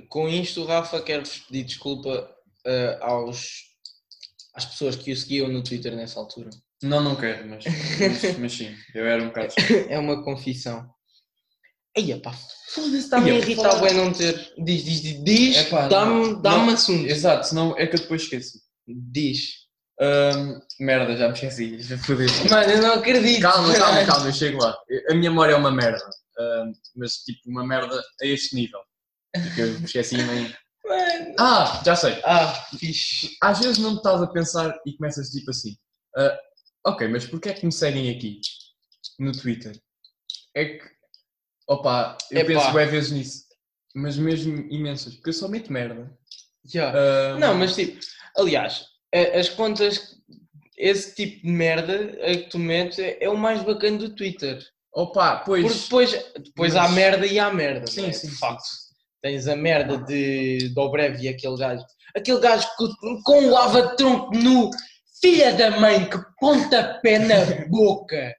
Com 0.09 0.27
isto, 0.29 0.61
o 0.61 0.65
Rafa 0.65 1.01
quer-vos 1.01 1.39
pedir 1.39 1.63
desculpa 1.63 2.33
eh, 2.65 2.97
aos, 3.01 3.74
às 4.55 4.65
pessoas 4.65 4.95
que 4.95 5.11
o 5.11 5.17
seguiam 5.17 5.49
no 5.49 5.63
Twitter 5.63 5.95
nessa 5.95 6.19
altura. 6.19 6.49
Não, 6.81 7.01
não 7.01 7.15
quero, 7.15 7.47
mas, 7.47 7.65
mas, 7.65 8.37
mas 8.39 8.53
sim, 8.53 8.75
eu 8.93 9.05
era 9.05 9.21
um 9.21 9.27
bocado. 9.27 9.53
É 9.89 9.99
uma 9.99 10.23
confissão. 10.23 10.89
Ei, 11.95 12.13
pá, 12.19 12.33
foda-se, 12.69 12.97
está-me 12.97 13.31
a 13.31 13.35
irritar 13.35 13.79
bem 13.81 13.93
não 13.93 14.11
ter. 14.11 14.53
Diz, 14.57 14.83
diz, 14.83 15.01
diz, 15.01 15.23
diz 15.23 15.69
dá-me 15.89 16.41
dá 16.41 16.57
Não. 16.57 16.69
assunto. 16.69 17.07
Exato, 17.07 17.47
senão 17.47 17.73
é 17.77 17.87
que 17.87 17.95
eu 17.95 18.01
depois 18.01 18.23
esqueço. 18.23 18.59
Diz. 18.85 19.65
Merda, 20.77 21.15
já 21.15 21.29
me 21.29 21.33
esqueci, 21.33 21.79
já. 21.79 21.95
Mano, 22.49 22.71
eu 22.71 22.81
não 22.81 22.93
acredito. 22.95 23.41
Calma, 23.41 23.73
calma, 23.73 24.03
calma, 24.05 24.27
eu 24.27 24.33
chego 24.33 24.61
lá. 24.61 24.77
A 25.09 25.13
minha 25.15 25.29
memória 25.29 25.53
é 25.53 25.55
uma 25.55 25.71
merda, 25.71 26.03
mas 26.97 27.13
tipo 27.19 27.49
uma 27.49 27.65
merda 27.65 27.97
a 28.21 28.25
este 28.25 28.55
nível. 28.55 28.81
Porque 29.33 29.61
eu 29.61 29.75
esqueci-me 29.83 30.23
em... 30.23 30.53
Mano. 30.87 31.35
Ah, 31.39 31.81
já 31.85 31.95
sei. 31.95 32.19
Ah, 32.23 32.53
fixe. 32.77 33.35
Às 33.41 33.59
vezes 33.59 33.77
não 33.77 33.95
estás 33.95 34.21
a 34.21 34.27
pensar 34.27 34.77
e 34.85 34.95
começas 34.97 35.29
tipo 35.29 35.49
assim. 35.51 35.75
Ah, 36.15 36.37
ok, 36.87 37.07
mas 37.07 37.25
porquê 37.25 37.49
é 37.49 37.53
que 37.53 37.65
me 37.65 37.71
seguem 37.71 38.09
aqui? 38.15 38.39
No 39.19 39.31
Twitter? 39.31 39.79
É 40.55 40.65
que. 40.65 40.85
Opa, 41.67 42.17
eu 42.31 42.41
Epá. 42.41 42.47
penso 42.47 42.73
bem 42.73 42.87
vezes 42.87 43.11
nisso. 43.11 43.45
Mas 43.95 44.17
mesmo 44.17 44.55
imensas. 44.71 45.15
Porque 45.15 45.29
eu 45.29 45.33
só 45.33 45.47
meto 45.47 45.71
merda. 45.71 46.11
Yeah. 46.73 46.97
Ah, 47.35 47.39
Não, 47.39 47.55
mas 47.55 47.75
tipo, 47.75 47.99
aliás, 48.37 48.85
as 49.37 49.49
contas, 49.49 50.15
esse 50.77 51.15
tipo 51.15 51.45
de 51.47 51.51
merda 51.51 51.93
a 52.23 52.35
que 52.35 52.49
tu 52.49 52.59
metes 52.59 52.99
é, 52.99 53.17
é 53.21 53.29
o 53.29 53.37
mais 53.37 53.63
bacana 53.63 53.97
do 53.97 54.15
Twitter. 54.15 54.61
Opa, 54.93 55.37
pois. 55.37 55.63
Porque 55.63 55.79
depois, 55.83 56.11
depois 56.43 56.73
mas- 56.73 56.85
há 56.85 56.89
merda 56.93 57.25
e 57.25 57.39
há 57.39 57.51
merda. 57.53 57.87
Sim, 57.87 58.01
não 58.03 58.09
é? 58.09 58.13
sim, 58.13 58.27
De 58.27 58.33
sim. 58.33 58.39
facto. 58.39 58.63
Tens 59.25 59.47
a 59.47 59.55
merda 59.55 59.97
de 59.97 60.69
Dobrev 60.75 61.19
e 61.19 61.27
aquele 61.27 61.57
gajo. 61.57 61.83
Aquele 62.15 62.39
gajo 62.39 62.67
com, 62.77 63.23
com 63.23 63.49
lava-tronco 63.49 64.37
nu, 64.37 64.69
filha 65.19 65.51
da 65.51 65.71
mãe, 65.79 66.07
que 66.07 66.17
pontapé 66.39 67.17
na 67.17 67.65
boca. 67.67 68.35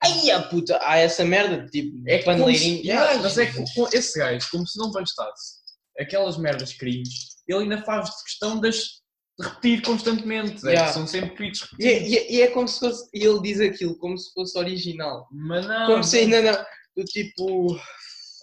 Ai 0.00 0.30
a 0.30 0.42
puta, 0.42 0.78
há 0.80 0.98
essa 0.98 1.24
merda 1.24 1.60
de 1.64 1.70
tipo 1.72 2.08
É 2.08 2.14
é 2.14 2.18
como 2.22 2.38
paneleirinho. 2.38 2.82
se- 2.82 2.86
Yeah, 2.86 3.20
mas 3.20 3.36
é 3.36 3.46
que 3.46 3.64
com 3.74 3.88
esse 3.92 4.16
gajo, 4.16 4.46
como 4.52 4.64
se 4.64 4.78
não 4.78 4.92
bastasse 4.92 5.54
aquelas 5.98 6.36
merdas 6.38 6.72
crimes, 6.72 7.08
ele 7.48 7.64
ainda 7.64 7.82
faz 7.82 8.08
de 8.10 8.22
questão 8.22 8.60
de, 8.60 8.68
as- 8.68 9.00
de 9.40 9.44
repetir 9.48 9.82
constantemente. 9.82 10.64
É 10.68 10.70
Yeah. 10.70 10.92
são 10.92 11.04
sempre 11.04 11.30
tweets 11.34 11.66
E 11.80 11.84
é, 11.84 11.92
repetidos. 11.94 12.12
e 12.12 12.16
é- 12.18 12.32
e 12.32 12.42
é 12.42 12.46
como 12.52 12.68
se 12.68 12.78
fosse. 12.78 13.08
E 13.12 13.24
ele 13.26 13.42
diz 13.42 13.58
aquilo 13.60 13.98
como 13.98 14.16
se 14.16 14.32
fosse 14.32 14.56
original. 14.56 15.26
Mas 15.32 15.66
não. 15.66 15.86
Como 15.86 16.04
se 16.04 16.18
ainda 16.18 16.40
não. 16.42 16.64
Do 16.96 17.04
tipo. 17.04 17.76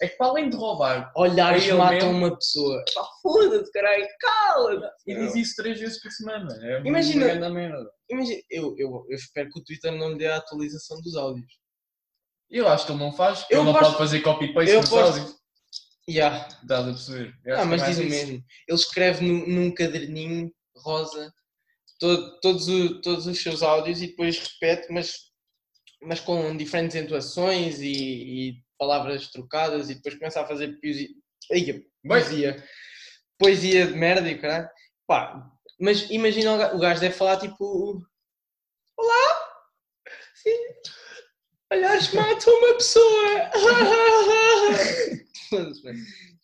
É 0.01 0.07
que 0.07 0.17
para 0.17 0.27
além 0.27 0.49
de 0.49 0.57
roubar 0.57 1.11
Olhares 1.15 1.67
É 1.67 1.73
matam 1.73 2.11
mesmo. 2.13 2.25
uma 2.25 2.35
pessoa. 2.35 2.83
Pá, 2.93 3.07
foda-se, 3.21 3.71
caralho, 3.71 4.07
cala-te. 4.19 4.87
e 5.07 5.15
diz 5.15 5.35
isso 5.35 5.55
três 5.55 5.79
vezes 5.79 6.01
por 6.01 6.11
semana. 6.11 6.49
É 6.61 6.79
Imagina-. 6.85 7.33
Imagina, 8.09 8.41
eu, 8.49 8.75
eu, 8.77 9.05
eu 9.09 9.15
espero 9.15 9.49
que 9.49 9.59
o 9.59 9.63
Twitter 9.63 9.91
não 9.91 10.09
lhe 10.11 10.17
dê 10.17 10.27
a 10.27 10.37
atualização 10.37 10.99
dos 11.01 11.15
áudios. 11.15 11.47
Eu 12.49 12.67
acho 12.67 12.85
que 12.85 12.91
ele 12.91 12.99
não 12.99 13.11
faz, 13.13 13.39
porque 13.39 13.53
Eu 13.55 13.59
ele 13.59 13.65
não 13.65 13.73
gosto- 13.73 13.85
pode 13.85 13.97
fazer 13.97 14.21
copy-paste 14.21 14.71
eu 14.71 14.81
nos 14.81 14.89
gosto- 14.89 15.19
áudios. 15.19 15.35
Yeah. 16.09 16.47
Estás 16.61 16.81
a 16.81 16.91
perceber? 16.91 17.33
Ah, 17.47 17.65
mas 17.65 17.81
é 17.81 17.85
mais 17.85 17.97
diz 17.97 18.05
o 18.05 18.09
mesmo. 18.09 18.43
Ele 18.67 18.77
escreve 18.77 19.25
num, 19.25 19.47
num 19.47 19.71
caderninho 19.73 20.51
rosa 20.75 21.33
todo- 21.99 22.39
todos, 22.41 22.67
o- 22.67 22.99
todos 23.01 23.25
os 23.25 23.41
seus 23.41 23.63
áudios 23.63 24.01
e 24.01 24.07
depois 24.07 24.37
repete, 24.37 24.91
mas, 24.91 25.13
mas 26.01 26.19
com 26.19 26.55
diferentes 26.57 26.95
entoações 26.97 27.79
e, 27.79 27.91
e 28.49 28.62
palavras 28.77 29.27
trocadas 29.29 29.89
e 29.89 29.95
depois 29.95 30.15
começa 30.15 30.41
a 30.41 30.47
fazer 30.47 30.79
poesia. 30.79 31.09
Poesia. 32.07 32.63
Poesia 33.37 33.87
de 33.87 33.93
merda 33.93 34.29
e 34.29 34.37
caralho. 34.37 34.69
Pá, 35.07 35.49
mas 35.79 36.09
imagina 36.09 36.53
o 36.53 36.57
ga- 36.57 36.75
o 36.75 36.79
gajo 36.79 37.01
deve 37.01 37.15
falar 37.15 37.37
tipo. 37.37 38.01
Olá! 38.97 39.49
Sim. 40.35 40.57
Olhares 41.71 42.13
matam 42.13 42.53
uma 42.53 42.73
pessoa! 42.75 43.49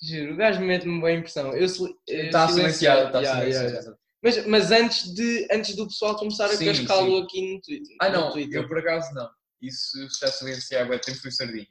Juro, 0.02 0.34
o 0.34 0.38
gajo 0.38 0.62
mete-me 0.62 1.14
impressão. 1.14 1.54
Eu 1.56 1.68
sil- 1.70 1.94
eh, 2.10 2.28
Está 2.28 2.48
silenciado, 2.48 3.08
está 3.08 3.20
Yeah, 3.22 3.42
yeah, 3.44 3.60
silenciado. 3.70 3.86
yeah. 3.86 4.00
Mas, 4.22 4.46
mas 4.48 4.72
antes, 4.72 5.14
de, 5.14 5.48
antes 5.52 5.76
do 5.76 5.88
pessoal 5.88 6.16
começar 6.18 6.46
a 6.46 6.58
cascá-lo 6.58 7.18
aqui 7.24 7.54
no 7.54 7.62
Twitter. 7.62 7.96
Ah, 8.02 8.10
no 8.10 8.20
não, 8.22 8.32
Twitter. 8.32 8.62
eu 8.62 8.68
por 8.68 8.78
acaso 8.80 9.14
não. 9.14 9.30
Isso 9.62 9.98
está 10.06 10.28
silenciado, 10.28 10.94
é 10.94 11.00
tempo 11.00 11.20
foi 11.22 11.32
sardinha. 11.32 11.68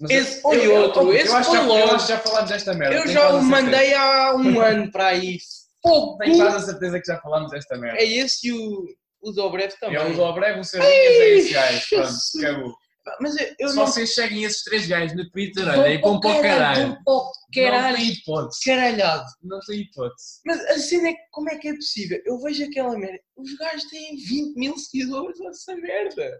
Mas 0.00 0.10
Esse 0.10 0.36
eu- 0.36 0.42
foi 0.42 0.66
eu- 0.66 0.74
outro, 0.82 1.02
eu 1.02 1.12
esse 1.14 1.26
já-. 1.28 1.32
Eu 1.34 1.90
acho 1.90 2.06
que 2.06 2.12
já 2.12 2.18
falámos 2.18 2.50
desta 2.50 2.74
merda. 2.74 2.96
Eu 2.96 3.06
já 3.08 3.28
o 3.30 3.42
mandei 3.42 3.94
há 3.94 4.34
um 4.34 4.60
ano 4.60 4.90
para 4.90 5.08
aí. 5.08 5.38
Fogo! 5.82 6.16
Tenho 6.18 6.36
quase 6.38 6.56
a 6.56 6.60
certeza 6.60 7.00
que 7.00 7.06
já 7.06 7.20
falámos 7.20 7.50
desta 7.50 7.76
merda. 7.78 7.98
É 8.00 8.04
esse 8.04 8.48
e 8.48 8.52
o, 8.52 8.84
o 9.22 9.32
Dobrev 9.32 9.72
também. 9.80 9.96
É 9.96 10.04
o 10.04 10.14
Dobrev, 10.14 10.58
o 10.60 10.64
Sardinhas 10.64 10.92
é 10.94 11.28
esse 11.36 11.52
gajo. 11.52 11.86
Pronto, 11.90 12.06
Jesus. 12.06 12.44
acabou. 12.44 12.74
Mas 13.22 13.36
eu, 13.40 13.54
eu 13.58 13.68
Se 13.70 13.76
não 13.76 13.86
vocês 13.86 14.14
seguem 14.14 14.44
esses 14.44 14.62
três 14.64 14.86
gajos 14.86 15.16
no 15.16 15.30
Twitter, 15.30 15.66
olha, 15.66 15.88
e 15.94 15.98
vão 15.98 16.20
para 16.20 16.30
o 16.38 16.42
caralho. 16.42 16.88
Não 16.88 16.94
tem 17.94 18.08
hipótese. 18.12 18.60
Caralhado. 18.66 19.24
Não 19.42 19.60
tem 19.60 19.80
hipótese. 19.80 20.40
Mas 20.44 20.60
a 20.66 20.78
cena 20.78 21.08
é 21.08 21.12
que 21.14 21.20
como 21.30 21.48
é 21.48 21.56
que 21.56 21.68
é 21.68 21.74
possível? 21.74 22.20
Eu 22.26 22.38
vejo 22.40 22.64
aquela 22.64 22.98
merda. 22.98 23.18
Os 23.36 23.54
gajos 23.56 23.84
têm 23.84 24.14
20 24.16 24.56
mil 24.56 24.76
seguidores 24.76 25.38
nessa 25.40 25.74
merda. 25.76 26.38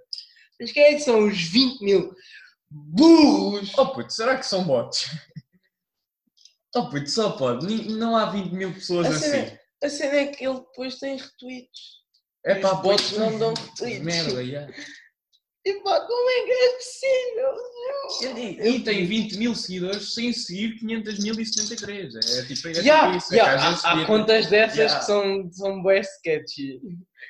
Mas 0.61 0.73
quem 0.73 0.83
é 0.83 0.95
que 0.95 1.01
são 1.01 1.27
os 1.27 1.41
20 1.41 1.81
mil? 1.83 2.13
Burros! 2.71 3.73
Oh 3.79 3.87
puto, 3.89 4.13
será 4.13 4.37
que 4.37 4.47
são 4.47 4.65
bots? 4.65 5.07
Oh 6.75 6.89
puto, 6.91 7.09
só 7.09 7.31
pode. 7.33 7.67
Ni- 7.67 7.89
Não 7.97 8.17
há 8.17 8.27
20 8.27 8.53
mil 8.53 8.73
pessoas 8.75 9.07
A 9.07 9.11
assim. 9.11 9.21
cena, 9.31 9.61
a 9.83 9.89
cena 9.89 10.15
é 10.17 10.27
que 10.27 10.47
ele 10.47 10.59
depois 10.61 10.99
tem 10.99 11.17
retweets. 11.17 11.99
É 12.45 12.57
os 12.57 12.61
pá, 12.63 12.75
bots 12.75 13.11
pois- 13.11 13.19
não 13.21 13.39
dão 13.39 13.55
retweets. 13.57 14.05
Merda, 14.05 14.43
yeah. 14.43 14.73
E 15.67 15.75
pá, 15.83 16.01
como 16.01 16.31
é 16.31 16.45
que 16.45 16.53
é 16.53 16.73
possível? 16.77 17.69
E, 18.39 18.69
e 18.77 18.85
tem 18.85 19.07
20 19.07 19.37
mil 19.37 19.55
seguidores 19.55 20.15
sem 20.15 20.33
seguir 20.33 20.79
500.073. 20.81 22.15
É 22.17 22.47
tipo, 22.47 22.69
é 22.69 22.73
tipo 22.73 22.87
Yeah, 22.87 23.17
isso. 23.17 23.35
é 23.35 23.37
yeah, 23.37 23.59
que 23.59 23.65
às 23.65 23.71
vezes 23.71 23.85
há, 23.85 23.89
há 23.89 23.93
devia- 23.93 24.07
contas 24.07 24.47
dessas 24.47 24.77
Yeah. 24.79 24.99
que 24.99 25.05
são, 25.05 25.53
são 25.53 25.83
bem 25.83 26.01
sketchy. 26.01 26.81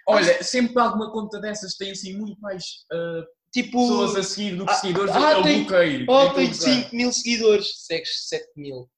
Olha, 0.07 0.43
sempre 0.45 0.73
que 0.73 0.79
alguma 0.79 1.11
conta 1.11 1.41
dessas 1.41 1.75
tem 1.75 1.91
assim 1.93 2.17
muito 2.17 2.41
mais 2.41 2.65
ah, 2.93 3.25
Tipo, 3.63 3.79
pessoas 3.81 4.17
a 4.17 4.23
seguir 4.23 4.57
do 4.57 4.65
que 4.67 4.71
Ah, 4.73 4.75
seguidores, 4.75 5.15
ah, 5.17 5.33
eu 5.33 5.43
tem- 5.43 5.65
bloqueio. 5.65 6.07
oh, 6.09 6.23
Então, 6.23 6.35
tenho 6.35 6.49
gozar. 6.49 6.75
5 6.75 6.97
mil 6.97 7.13
seguidores, 7.13 7.67
segues 7.87 8.29
7 8.29 8.49
mil. 8.57 8.89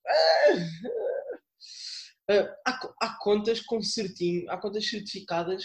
Ah, 2.29 2.57
há, 2.65 2.73
co- 2.79 2.95
há 3.01 3.17
contas 3.19 3.61
com 3.61 3.81
certinho, 3.83 4.49
há 4.51 4.57
contas 4.57 4.89
certificadas 4.89 5.65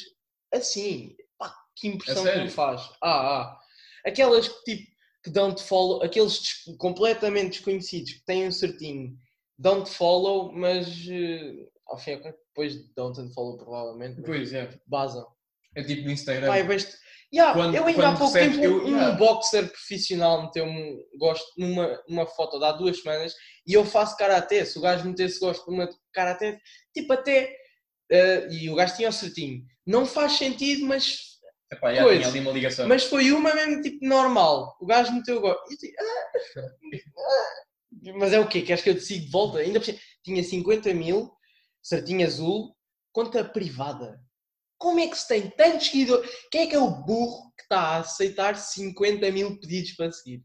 assim. 0.54 1.16
Pá, 1.38 1.54
que 1.76 1.88
impressão 1.88 2.24
que 2.24 2.40
me 2.40 2.50
faz. 2.50 2.82
Ah, 3.04 3.42
ah. 3.42 3.60
Aquelas 4.06 4.48
que 4.48 4.64
tipo 4.76 4.96
que 5.24 5.32
dão-te 5.32 5.64
follow, 5.64 6.04
aqueles 6.04 6.40
des- 6.40 6.78
completamente 6.78 7.54
desconhecidos 7.58 8.14
que 8.14 8.26
têm 8.26 8.48
um 8.48 8.52
certinho, 8.52 9.18
dão-te 9.58 9.90
follow, 9.90 10.52
mas 10.54 10.88
eh, 11.10 11.68
ao 11.88 11.98
fim 11.98 12.12
e 12.12 12.14
ao 12.14 12.22
cabo, 12.22 12.38
depois 12.50 12.94
dão-te 12.96 13.34
follow 13.34 13.58
provavelmente, 13.58 14.22
Pois 14.22 14.54
é. 14.54 14.70
basam. 14.86 15.26
É 15.76 15.84
tipo 15.84 16.04
no 16.04 16.12
Instagram. 16.12 16.48
Pai. 16.48 16.64
Yeah, 17.36 17.54
Quando- 17.54 17.76
eu 17.76 17.86
ainda 17.86 18.10
há 18.10 18.16
pouco 18.18 18.32
tempo 18.34 18.58
eu- 18.64 18.86
um 18.86 18.96
yeah. 18.96 19.18
boxer 19.18 19.68
profissional 19.70 20.44
meteu-me 20.44 20.72
um 20.72 21.18
gosto 21.20 21.46
numa 21.58 22.02
uma 22.08 22.26
foto 22.26 22.58
de 22.58 22.64
há 22.66 22.72
duas 22.72 23.02
semanas 23.02 23.34
e 23.68 23.74
eu 23.74 23.84
faço 23.84 24.16
karaté. 24.16 24.64
Se 24.64 24.78
o 24.78 24.82
gajo 24.82 25.06
metesse 25.06 25.40
gosto 25.40 25.70
numa 25.70 25.86
de 25.88 25.96
karaté, 26.14 26.58
tipo 26.94 27.12
até. 27.12 27.54
eh, 28.12 28.48
e 28.52 28.70
o 28.70 28.76
gajo 28.76 28.96
tinha 28.96 29.10
o 29.10 29.12
certinho. 29.12 29.64
Não 29.86 30.06
faz 30.06 30.34
sentido, 30.34 30.86
mas, 30.86 31.18
Epá, 31.74 31.94
já 31.94 32.04
Coisa. 32.04 32.20
tinha 32.20 32.30
ali 32.30 32.40
uma 32.40 32.52
ligação. 32.52 32.88
mas 32.88 33.04
foi 33.06 33.32
uma 33.32 33.54
mesmo 33.56 33.82
tipo 33.82 34.06
normal. 34.06 34.78
O 34.80 34.86
gajo 34.86 35.12
meteu 35.12 35.42
gosto. 35.42 35.64
Tipo, 35.76 35.94
ah, 36.00 36.60
ah. 36.60 38.14
Mas 38.18 38.32
é 38.34 38.40
o 38.40 38.48
quê? 38.48 38.62
Queres 38.62 38.84
que 38.84 38.90
eu 38.92 38.96
te 38.96 39.02
siga 39.02 39.26
de 39.26 39.32
volta? 39.32 39.58
Ainda 39.60 39.80
tinha 40.24 40.44
50 40.44 40.94
mil, 40.94 41.32
certinho 41.82 42.26
azul, 42.26 42.76
conta 43.12 43.44
privada. 43.44 44.20
Como 44.86 45.00
é 45.00 45.08
que 45.08 45.18
se 45.18 45.28
tem 45.28 45.50
tantos 45.50 45.88
seguidores? 45.88 46.30
Quem 46.52 46.62
é 46.62 46.68
que 46.68 46.76
é 46.76 46.80
o 46.80 46.92
burro 46.92 47.52
que 47.58 47.64
está 47.64 47.80
a 47.80 47.98
aceitar 48.02 48.56
50 48.56 49.32
mil 49.32 49.60
pedidos 49.60 49.94
para 49.94 50.12
seguir? 50.12 50.44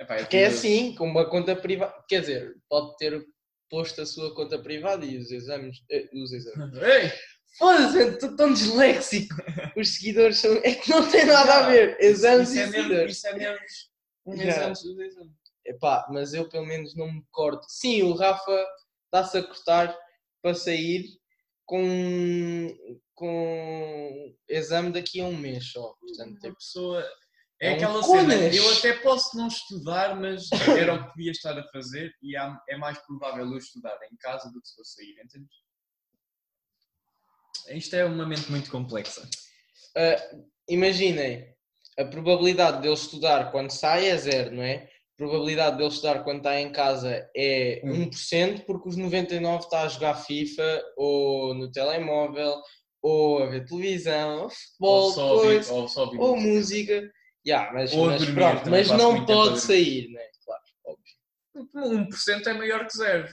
Epá, 0.00 0.16
Porque 0.16 0.36
é 0.38 0.46
assim, 0.46 0.96
com 0.96 1.06
uma 1.08 1.30
conta 1.30 1.54
privada. 1.54 1.94
Quer 2.08 2.22
dizer, 2.22 2.56
pode 2.68 2.96
ter 2.96 3.24
posto 3.70 4.00
a 4.00 4.06
sua 4.06 4.34
conta 4.34 4.58
privada 4.60 5.06
e 5.06 5.16
os 5.16 5.30
exames. 5.30 5.76
eh, 5.92 6.08
os 6.12 6.32
exames. 6.32 6.74
Ei! 6.82 7.12
Foda-se, 7.56 7.98
estou 8.14 8.34
tão 8.34 8.52
disléxico. 8.52 9.36
Os 9.76 9.94
seguidores 9.94 10.38
são. 10.38 10.52
É 10.64 10.74
que 10.74 10.90
não 10.90 11.08
tem 11.08 11.24
nada 11.24 11.54
a 11.54 11.70
ver. 11.70 11.96
Exames 12.00 12.48
isso 12.48 12.58
e 12.58 12.62
é 12.62 12.66
seguidores. 12.68 13.16
isso 13.16 13.26
é 13.28 13.34
menos 13.36 13.90
um 14.26 14.36
mês 14.36 14.54
Já. 14.56 14.66
antes 14.66 14.82
do 14.82 15.00
exame. 15.04 15.30
Epá, 15.64 16.04
mas 16.10 16.34
eu 16.34 16.48
pelo 16.48 16.66
menos 16.66 16.96
não 16.96 17.12
me 17.12 17.24
corto. 17.30 17.64
Sim, 17.68 18.02
o 18.02 18.12
Rafa 18.12 18.66
está-se 19.04 19.38
a 19.38 19.42
cortar 19.44 19.96
para 20.42 20.52
sair 20.52 21.04
com, 21.64 22.68
com 23.16 24.34
exame 24.48 24.92
daqui 24.92 25.20
a 25.20 25.24
um 25.24 25.36
mês 25.36 25.72
só. 25.72 25.94
Portanto, 26.00 26.30
Uma 26.30 26.40
tipo, 26.40 26.54
pessoa. 26.56 27.04
É, 27.58 27.68
É 27.68 27.72
um 27.72 27.74
aquela 27.76 28.02
cena, 28.02 28.34
conas. 28.34 28.54
eu 28.54 28.70
até 28.72 28.92
posso 28.98 29.36
não 29.36 29.48
estudar, 29.48 30.14
mas 30.14 30.48
era 30.78 30.94
o 30.94 31.02
que 31.04 31.12
podia 31.14 31.30
estar 31.32 31.58
a 31.58 31.66
fazer 31.68 32.12
e 32.22 32.36
há- 32.36 32.60
é 32.68 32.76
mais 32.76 32.98
provável 32.98 33.46
eu 33.50 33.56
estudar 33.56 33.98
em 34.12 34.16
casa 34.18 34.50
do 34.52 34.60
que 34.60 34.68
se 34.68 34.74
for 34.76 34.84
sair, 34.84 35.12
entendes? 35.24 35.56
Isto 37.70 37.96
é 37.96 38.04
uma 38.04 38.26
mente 38.26 38.50
muito 38.50 38.70
complexa. 38.70 39.28
ah, 39.96 40.36
imaginem, 40.68 41.48
a 41.98 42.04
probabilidade 42.04 42.82
dele 42.82 42.92
estudar 42.94 43.50
quando 43.50 43.70
sai 43.70 44.06
é 44.08 44.16
zero, 44.18 44.54
não 44.54 44.62
é? 44.62 44.84
A 44.84 45.16
probabilidade 45.16 45.78
dele 45.78 45.88
estudar 45.88 46.22
quando 46.22 46.38
está 46.38 46.60
em 46.60 46.70
casa 46.70 47.26
é 47.34 47.80
Hum. 47.82 48.10
1%, 48.10 48.66
porque 48.66 48.88
os 48.90 48.96
99% 48.98 49.60
está 49.64 49.82
a 49.82 49.88
jogar 49.88 50.14
FIFA 50.16 50.84
ou 50.98 51.54
no 51.54 51.70
telemóvel 51.72 52.60
ou 53.06 53.42
a 53.44 53.46
ver 53.46 53.64
televisão, 53.64 54.42
ou 54.42 54.50
futebol, 54.50 55.02
ou 55.04 55.12
só 55.12 55.34
coisa. 55.40 55.72
ou 55.72 55.88
só 55.88 56.10
ou 56.10 56.36
música. 56.36 57.12
Yeah, 57.46 57.72
mas 57.72 57.92
Ou 57.92 58.06
mas 58.06 58.20
dormir, 58.20 58.34
pronto, 58.34 58.70
mas 58.70 58.90
não 58.90 59.24
pode 59.24 59.60
sair, 59.60 60.08
né? 60.08 60.24
Claro, 60.44 60.62
óbvio. 60.84 62.08
1% 62.10 62.46
é 62.48 62.52
maior 62.54 62.86
que 62.86 62.96
zero. 62.96 63.32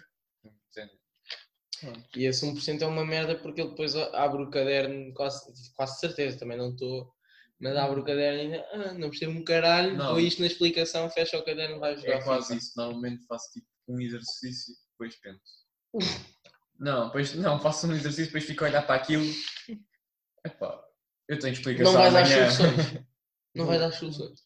E 2.16 2.26
esse 2.26 2.46
1% 2.46 2.82
é 2.82 2.86
uma 2.86 3.04
merda 3.04 3.36
porque 3.36 3.60
ele 3.60 3.72
depois 3.72 3.96
abre 3.96 4.44
o 4.44 4.50
caderno, 4.50 5.14
quase, 5.14 5.52
quase 5.76 6.00
certeza, 6.00 6.38
também 6.40 6.58
não 6.58 6.70
estou. 6.70 7.12
Mas 7.60 7.76
abre 7.76 8.00
o 8.00 8.04
caderno 8.04 8.40
e 8.40 8.42
ainda, 8.42 8.66
ah, 8.72 8.94
não 8.94 9.10
percebo 9.10 9.32
um 9.32 9.44
caralho, 9.44 9.98
Não. 9.98 10.12
dou 10.12 10.20
isto 10.20 10.40
na 10.40 10.48
explicação, 10.48 11.10
fecha 11.10 11.38
o 11.38 11.44
caderno, 11.44 11.80
vai 11.80 11.98
jogar. 11.98 12.20
É 12.20 12.24
quase 12.24 12.56
isso. 12.58 12.72
Normalmente 12.78 13.26
faço 13.26 13.52
tipo 13.52 13.68
um 13.88 14.00
exercício, 14.00 14.76
depois 14.92 15.16
penso. 15.16 16.33
Não, 16.80 17.06
depois, 17.08 17.34
não, 17.36 17.60
faço 17.60 17.88
um 17.88 17.94
exercício, 17.94 18.26
depois 18.26 18.44
fico 18.46 18.64
a 18.64 18.68
olhar 18.68 18.82
para 18.86 18.96
aquilo. 18.96 19.26
Epá, 20.46 20.84
eu 21.28 21.40
tenho 21.40 21.54
explicação 21.54 21.94
Não 21.94 22.00
vais 22.00 22.16
às 22.16 22.32
amanhã. 22.32 22.50
soluções. 22.52 23.04
Não 23.56 23.66
vais 23.68 23.82
às 23.82 23.96
soluções. 23.96 24.40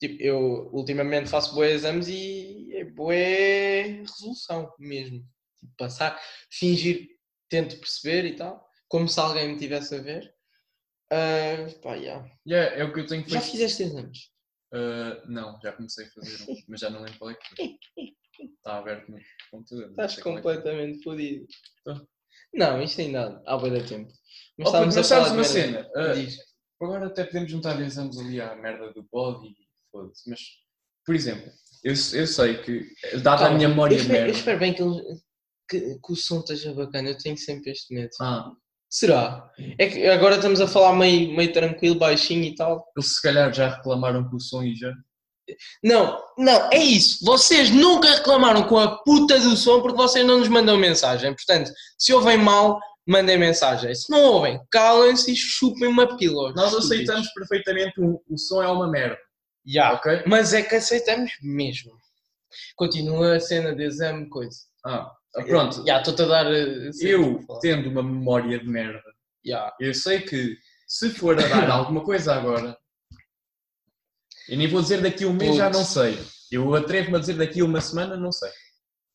Tipo, 0.00 0.22
eu 0.22 0.70
ultimamente 0.72 1.28
faço 1.28 1.54
boas 1.54 1.70
exames 1.72 2.08
e 2.08 2.70
é 2.74 2.84
boa 2.84 3.12
resolução 3.14 4.72
mesmo. 4.78 5.22
Tipo, 5.58 5.74
passar, 5.76 6.18
fingir, 6.50 7.06
tento 7.50 7.76
perceber 7.78 8.24
e 8.24 8.34
tal, 8.36 8.66
como 8.88 9.06
se 9.06 9.20
alguém 9.20 9.48
me 9.52 9.58
tivesse 9.58 9.94
a 9.94 9.98
ver. 10.00 10.34
Ah, 11.12 11.66
pá, 11.82 11.94
yeah. 11.96 12.26
Yeah, 12.46 12.76
é 12.76 12.84
o 12.84 12.92
que 12.94 13.00
eu 13.00 13.06
tenho 13.06 13.28
Já 13.28 13.40
feito. 13.40 13.52
fizeste 13.52 13.82
exames? 13.82 14.30
Ah, 14.72 15.22
não, 15.26 15.60
já 15.60 15.72
comecei 15.72 16.06
a 16.06 16.10
fazer 16.10 16.38
mas 16.68 16.80
já 16.80 16.88
não 16.88 17.02
lembro 17.02 17.18
qual 17.18 17.30
é 17.30 17.34
que 17.34 17.56
foi. 17.56 17.76
Está 18.42 18.78
aberto 18.78 19.10
no 19.10 19.18
computador. 19.50 19.90
Estás 19.90 20.12
é 20.12 20.16
que 20.16 20.22
completamente 20.22 21.02
fodido. 21.02 21.46
Não, 22.54 22.82
isto 22.82 23.00
ainda 23.00 23.42
há 23.46 23.56
boa 23.56 23.70
da 23.70 23.84
tempo. 23.86 24.10
Oh, 24.60 24.64
puto, 24.64 24.86
mas 24.94 25.08
falar 25.08 25.32
uma 25.32 25.44
cena? 25.44 25.88
Diz. 26.14 26.36
Agora 26.82 27.06
até 27.06 27.24
podemos 27.24 27.50
juntar 27.50 27.80
exames 27.80 28.18
ali 28.18 28.40
à 28.40 28.54
merda 28.56 28.92
do 28.92 29.04
pod 29.04 29.46
e 29.46 29.54
foda-se. 29.92 30.28
Mas, 30.28 30.40
por 31.04 31.14
exemplo, 31.14 31.50
eu, 31.84 31.92
eu 31.92 32.26
sei 32.26 32.62
que, 32.62 32.88
dada 33.22 33.46
a 33.46 33.50
minha 33.50 33.68
memória 33.68 33.94
eu 33.94 34.00
espero, 34.00 34.18
eu 34.18 34.22
merda. 34.24 34.38
espero 34.38 34.58
bem 34.58 34.74
que, 34.74 34.82
ele- 34.82 35.02
que, 35.68 35.80
que 35.98 36.12
o 36.12 36.16
som 36.16 36.40
esteja 36.40 36.72
bacana. 36.74 37.10
Eu 37.10 37.18
tenho 37.18 37.36
sempre 37.36 37.70
este 37.70 37.94
medo. 37.94 38.10
Ah, 38.20 38.50
Será? 38.92 39.48
É 39.78 39.88
que 39.88 40.04
agora 40.08 40.34
estamos 40.34 40.60
a 40.60 40.66
falar 40.66 40.96
meio, 40.96 41.32
meio 41.36 41.52
tranquilo, 41.52 41.96
baixinho 41.96 42.42
e 42.42 42.54
tal. 42.56 42.84
eles 42.96 43.14
se 43.14 43.22
calhar 43.22 43.52
já 43.54 43.76
reclamaram 43.76 44.28
com 44.28 44.34
o 44.36 44.40
som 44.40 44.64
e 44.64 44.74
já. 44.74 44.92
Não, 45.82 46.20
não, 46.38 46.68
é 46.72 46.78
isso. 46.78 47.24
Vocês 47.24 47.70
nunca 47.70 48.10
reclamaram 48.10 48.62
com 48.64 48.78
a 48.78 48.98
puta 49.02 49.38
do 49.38 49.56
som 49.56 49.80
porque 49.80 49.96
vocês 49.96 50.26
não 50.26 50.38
nos 50.38 50.48
mandam 50.48 50.76
mensagem. 50.76 51.34
Portanto, 51.34 51.70
se 51.98 52.12
ouvem 52.12 52.36
mal, 52.36 52.78
mandem 53.06 53.38
mensagem. 53.38 53.94
Se 53.94 54.10
não 54.10 54.22
ouvem, 54.22 54.60
calem-se 54.70 55.32
e 55.32 55.36
chupem 55.36 55.88
uma 55.88 56.16
pílula. 56.16 56.52
Nós 56.54 56.66
Estúpidos. 56.72 56.90
aceitamos 56.90 57.32
perfeitamente 57.34 58.00
o, 58.00 58.22
o 58.28 58.38
som 58.38 58.62
é 58.62 58.68
uma 58.68 58.88
merda, 58.90 59.18
Ya, 59.66 59.92
ok? 59.92 60.22
Mas 60.26 60.52
é 60.54 60.62
que 60.62 60.74
aceitamos 60.76 61.30
mesmo. 61.42 61.92
Continua 62.76 63.36
a 63.36 63.40
cena 63.40 63.74
de 63.74 63.84
exame, 63.84 64.28
coisa. 64.28 64.56
Ah, 64.84 65.10
pronto. 65.46 65.84
Já, 65.86 65.98
estou-te 65.98 66.22
a 66.22 66.26
dar. 66.26 66.46
eh, 66.52 66.90
Eu, 67.02 67.44
tendo 67.60 67.88
uma 67.90 68.02
memória 68.02 68.58
de 68.58 68.66
merda, 68.66 69.02
Ya. 69.46 69.72
eu 69.80 69.92
sei 69.94 70.20
que 70.20 70.56
se 70.86 71.10
for 71.10 71.38
a 71.38 71.46
dar 71.46 71.70
alguma 71.70 72.02
coisa 72.02 72.34
agora, 72.34 72.76
eu 74.50 74.58
nem 74.58 74.68
vou 74.68 74.82
dizer 74.82 75.00
daqui 75.00 75.24
a 75.24 75.28
um 75.28 75.32
mês, 75.32 75.56
já 75.56 75.70
não 75.70 75.84
sei. 75.84 76.18
Eu 76.50 76.74
atrevo-me 76.74 77.16
a 77.16 77.20
dizer 77.20 77.34
daqui 77.34 77.60
a 77.60 77.64
uma 77.64 77.80
semana, 77.80 78.16
não 78.16 78.32
sei. 78.32 78.50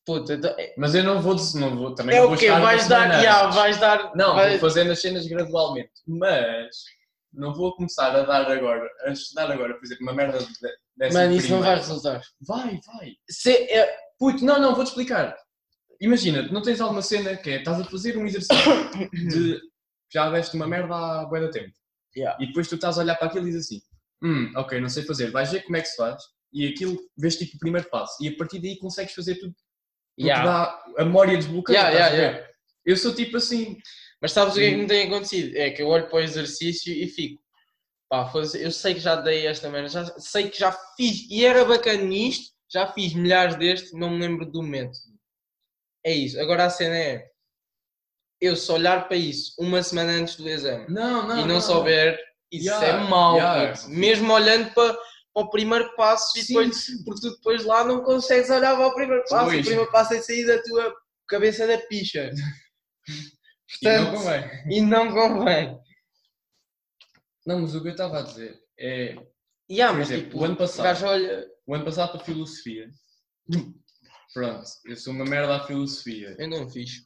Puta, 0.04 0.34
então, 0.34 0.50
é- 0.58 0.72
Mas 0.78 0.94
eu 0.94 1.02
não 1.04 1.20
vou 1.20 1.34
dizer, 1.34 1.58
não 1.60 1.76
vou, 1.76 1.94
também 1.94 2.16
é 2.16 2.20
não 2.20 2.26
o 2.26 2.28
vou 2.30 2.38
quê? 2.38 2.50
Vais 2.50 2.88
dar. 2.88 3.10
antes. 3.10 3.54
vais 3.54 3.78
dar. 3.78 4.12
Não, 4.16 4.34
vou 4.34 4.58
fazendo 4.58 4.92
as 4.92 5.00
cenas 5.00 5.26
gradualmente. 5.26 5.90
Mas 6.06 6.68
não 7.32 7.52
vou 7.52 7.74
começar 7.76 8.14
a 8.16 8.22
dar 8.22 8.50
agora, 8.50 8.88
a 9.04 9.10
estudar 9.10 9.50
agora, 9.50 9.74
por 9.74 9.84
exemplo, 9.84 10.04
uma 10.04 10.14
merda 10.14 10.38
de- 10.38 10.46
dessa 10.96 11.18
Mano, 11.18 11.34
isso 11.34 11.50
não 11.50 11.60
vai 11.60 11.74
resultar. 11.76 12.22
Vai, 12.40 12.80
vai. 12.86 13.12
Se, 13.28 13.50
é, 13.52 13.94
Puto, 14.18 14.42
não, 14.44 14.58
não, 14.58 14.74
vou-te 14.74 14.88
explicar. 14.88 15.36
Imagina, 16.00 16.42
não 16.50 16.62
tens 16.62 16.80
alguma 16.80 17.02
cena 17.02 17.36
que 17.36 17.50
é, 17.50 17.56
estás 17.58 17.80
a 17.80 17.84
fazer 17.84 18.16
um 18.16 18.24
exercício 18.26 19.10
de 19.12 19.60
já 20.12 20.30
deste 20.30 20.54
uma 20.56 20.66
merda 20.66 20.94
há 20.94 21.24
bué 21.26 21.40
da 21.40 21.50
tempo. 21.50 21.72
Yeah. 22.16 22.42
E 22.42 22.46
depois 22.46 22.68
tu 22.68 22.76
estás 22.76 22.96
a 22.96 23.02
olhar 23.02 23.16
para 23.16 23.26
aquilo 23.28 23.46
e 23.46 23.50
dizes 23.50 23.66
assim, 23.66 23.80
hum, 24.22 24.52
ok, 24.56 24.80
não 24.80 24.88
sei 24.88 25.02
fazer, 25.04 25.30
vais 25.30 25.50
ver 25.50 25.62
como 25.62 25.76
é 25.76 25.80
que 25.80 25.88
se 25.88 25.96
faz 25.96 26.22
e 26.52 26.66
aquilo 26.66 26.98
vês 27.16 27.36
tipo 27.36 27.56
o 27.56 27.58
primeiro 27.60 27.88
passo 27.90 28.22
e 28.22 28.28
a 28.28 28.36
partir 28.36 28.58
daí 28.60 28.78
consegues 28.78 29.14
fazer 29.14 29.36
tudo. 29.36 29.54
Porque 30.16 30.30
Ya. 30.30 30.42
dá 30.44 30.84
a 30.98 31.04
memória 31.04 31.36
desbloqueia. 31.36 31.76
Ya, 31.78 31.90
estás 31.92 31.98
ya, 32.00 32.06
a 32.06 32.10
ver? 32.10 32.40
ya. 32.40 32.50
Eu 32.86 32.96
sou 32.96 33.14
tipo 33.14 33.36
assim, 33.36 33.78
Mas 34.22 34.32
sabes 34.32 34.54
o 34.54 34.58
que 34.58 34.64
é 34.64 34.70
que 34.70 34.76
me 34.76 34.86
tem 34.86 35.06
acontecido? 35.06 35.56
É 35.56 35.70
que 35.70 35.82
eu 35.82 35.88
olho 35.88 36.08
para 36.08 36.16
o 36.16 36.20
exercício 36.22 36.92
e 36.92 37.06
fico, 37.06 37.42
pá, 38.08 38.30
eu 38.54 38.70
sei 38.72 38.94
que 38.94 39.00
já 39.00 39.16
dei 39.16 39.46
esta 39.46 39.68
merda, 39.68 39.88
já, 39.88 40.04
sei 40.18 40.48
que 40.48 40.58
já 40.58 40.72
fiz, 40.96 41.28
e 41.30 41.44
era 41.44 41.64
bacana 41.64 42.02
nisto, 42.02 42.54
já 42.72 42.86
fiz 42.86 43.12
milhares 43.12 43.56
destes, 43.56 43.92
não 43.92 44.10
me 44.10 44.20
lembro 44.20 44.46
do 44.46 44.62
método. 44.62 45.16
É 46.04 46.14
isso. 46.14 46.40
Agora 46.40 46.64
a 46.64 46.70
cena 46.70 46.96
é, 46.96 47.28
eu 48.40 48.56
só 48.56 48.74
olhar 48.74 49.06
para 49.08 49.16
isso 49.16 49.54
uma 49.58 49.82
semana 49.82 50.12
antes 50.12 50.36
do 50.36 50.48
exame 50.48 50.86
não, 50.88 51.26
não. 51.26 51.44
e 51.44 51.48
não, 51.48 51.60
souber, 51.60 52.18
isso 52.52 52.66
Ya, 52.68 52.84
é 52.84 52.92
mau, 53.08 53.36
puto. 53.74 53.88
mesmo 53.90 54.32
olhando 54.32 54.72
para, 54.74 54.96
o 55.34 55.50
primeiro 55.50 55.94
passo 55.96 56.38
e 56.38 56.42
Sim, 56.42 56.54
depois, 56.54 56.76
sim. 56.84 57.04
porque 57.04 57.20
tu 57.20 57.30
depois 57.36 57.64
lá 57.64 57.84
não 57.84 58.02
consegues 58.02 58.48
olhar 58.48 58.74
para 58.74 58.86
o 58.86 58.94
primeiro 58.94 59.22
passo, 59.28 59.44
Pois. 59.50 59.60
o 59.60 59.64
primeiro 59.68 59.90
passo 59.92 60.14
é 60.14 60.22
sair 60.22 60.46
da 60.46 60.62
tua 60.62 60.94
cabeça 61.28 61.66
da 61.66 61.78
picha. 61.78 62.30
E 63.82 63.88
não 63.88 64.04
Portanto, 64.12 64.16
convém. 64.16 64.72
e 64.76 64.80
não 64.80 65.12
convém. 65.12 65.78
Não, 67.44 67.60
mas 67.60 67.74
o 67.74 67.82
que 67.82 67.88
eu 67.88 67.92
estava 67.92 68.20
a 68.20 68.22
dizer 68.22 68.58
é, 68.78 69.16
Yeah, 69.70 69.92
Por 69.92 69.98
mas 69.98 70.10
exemplo, 70.10 70.24
tipo, 70.30 70.38
o 70.40 70.44
ano 70.44 70.56
passado- 70.56 71.04
olha, 71.06 71.46
o 71.66 71.74
ano 71.74 71.84
passado 71.84 72.12
para 72.12 72.20
a 72.22 72.24
filosofia, 72.24 72.88
pronto, 74.32 74.64
eu 74.84 74.96
sou 74.96 75.12
uma 75.12 75.24
merda 75.24 75.56
à 75.56 75.66
filosofia. 75.66 76.36
eu 76.38 76.48
não 76.48 76.68
fiz. 76.70 77.05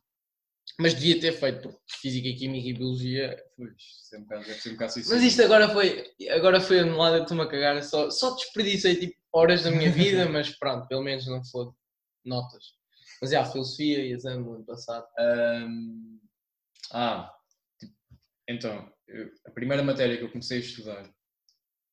Mas 0.81 0.95
devia 0.95 1.21
ter 1.21 1.33
feito, 1.33 1.69
porque 1.69 1.79
Física, 2.01 2.39
Química 2.39 2.69
e 2.69 2.73
Biologia. 2.73 3.37
Pois, 3.57 3.73
isso 3.73 4.15
é 4.15 4.19
um 4.19 4.23
bocado, 4.23 4.45
deve 4.47 4.61
ser 4.61 4.69
um 4.71 4.73
bocado 4.73 4.91
assim. 4.93 5.11
Mas 5.11 5.23
isto 5.23 5.43
agora 5.43 5.69
foi, 5.69 6.11
agora 6.31 6.61
foi 6.61 6.81
anulado, 6.81 7.17
eu 7.17 7.23
estou-me 7.23 7.43
a 7.43 7.49
cagar, 7.49 7.83
só, 7.83 8.11
só 8.11 8.35
desperdicei 8.35 8.97
tipo 8.97 9.15
horas 9.33 9.63
da 9.63 9.71
minha 9.71 9.91
vida, 9.91 10.27
mas 10.31 10.51
pronto, 10.59 10.87
pelo 10.89 11.03
menos 11.03 11.27
não 11.27 11.45
foi 11.45 11.67
notas. 12.25 12.65
Mas 13.21 13.33
é, 13.33 13.37
a 13.37 13.45
Filosofia 13.45 14.05
e 14.05 14.13
exame 14.13 14.43
do 14.45 14.55
ano 14.55 14.65
passado. 14.65 15.07
Ahm, 15.19 16.19
ah, 16.93 17.31
tipo, 17.79 17.95
então, 18.49 18.91
eu- 19.07 19.31
a 19.47 19.51
primeira 19.51 19.83
matéria 19.83 20.17
que 20.17 20.25
eu 20.25 20.31
comecei 20.31 20.59
a 20.59 20.61
estudar, 20.61 21.11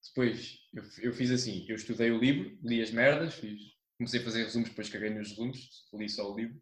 depois 0.08 0.58
eu, 0.73 0.84
eu 1.10 1.13
fiz 1.13 1.30
assim, 1.32 1.65
eu 1.67 1.76
estudei 1.76 2.12
o 2.12 2.17
livro, 2.19 2.58
li 2.63 2.82
as 2.82 2.91
merdas, 2.91 3.34
fiz, 3.34 3.60
comecei 3.97 4.21
a 4.21 4.23
fazer 4.23 4.43
resumos, 4.43 4.69
depois 4.69 4.89
caguei 4.89 5.10
nos 5.10 5.30
resumos, 5.30 5.86
li 5.93 6.08
só 6.10 6.32
o 6.32 6.38
livro. 6.38 6.62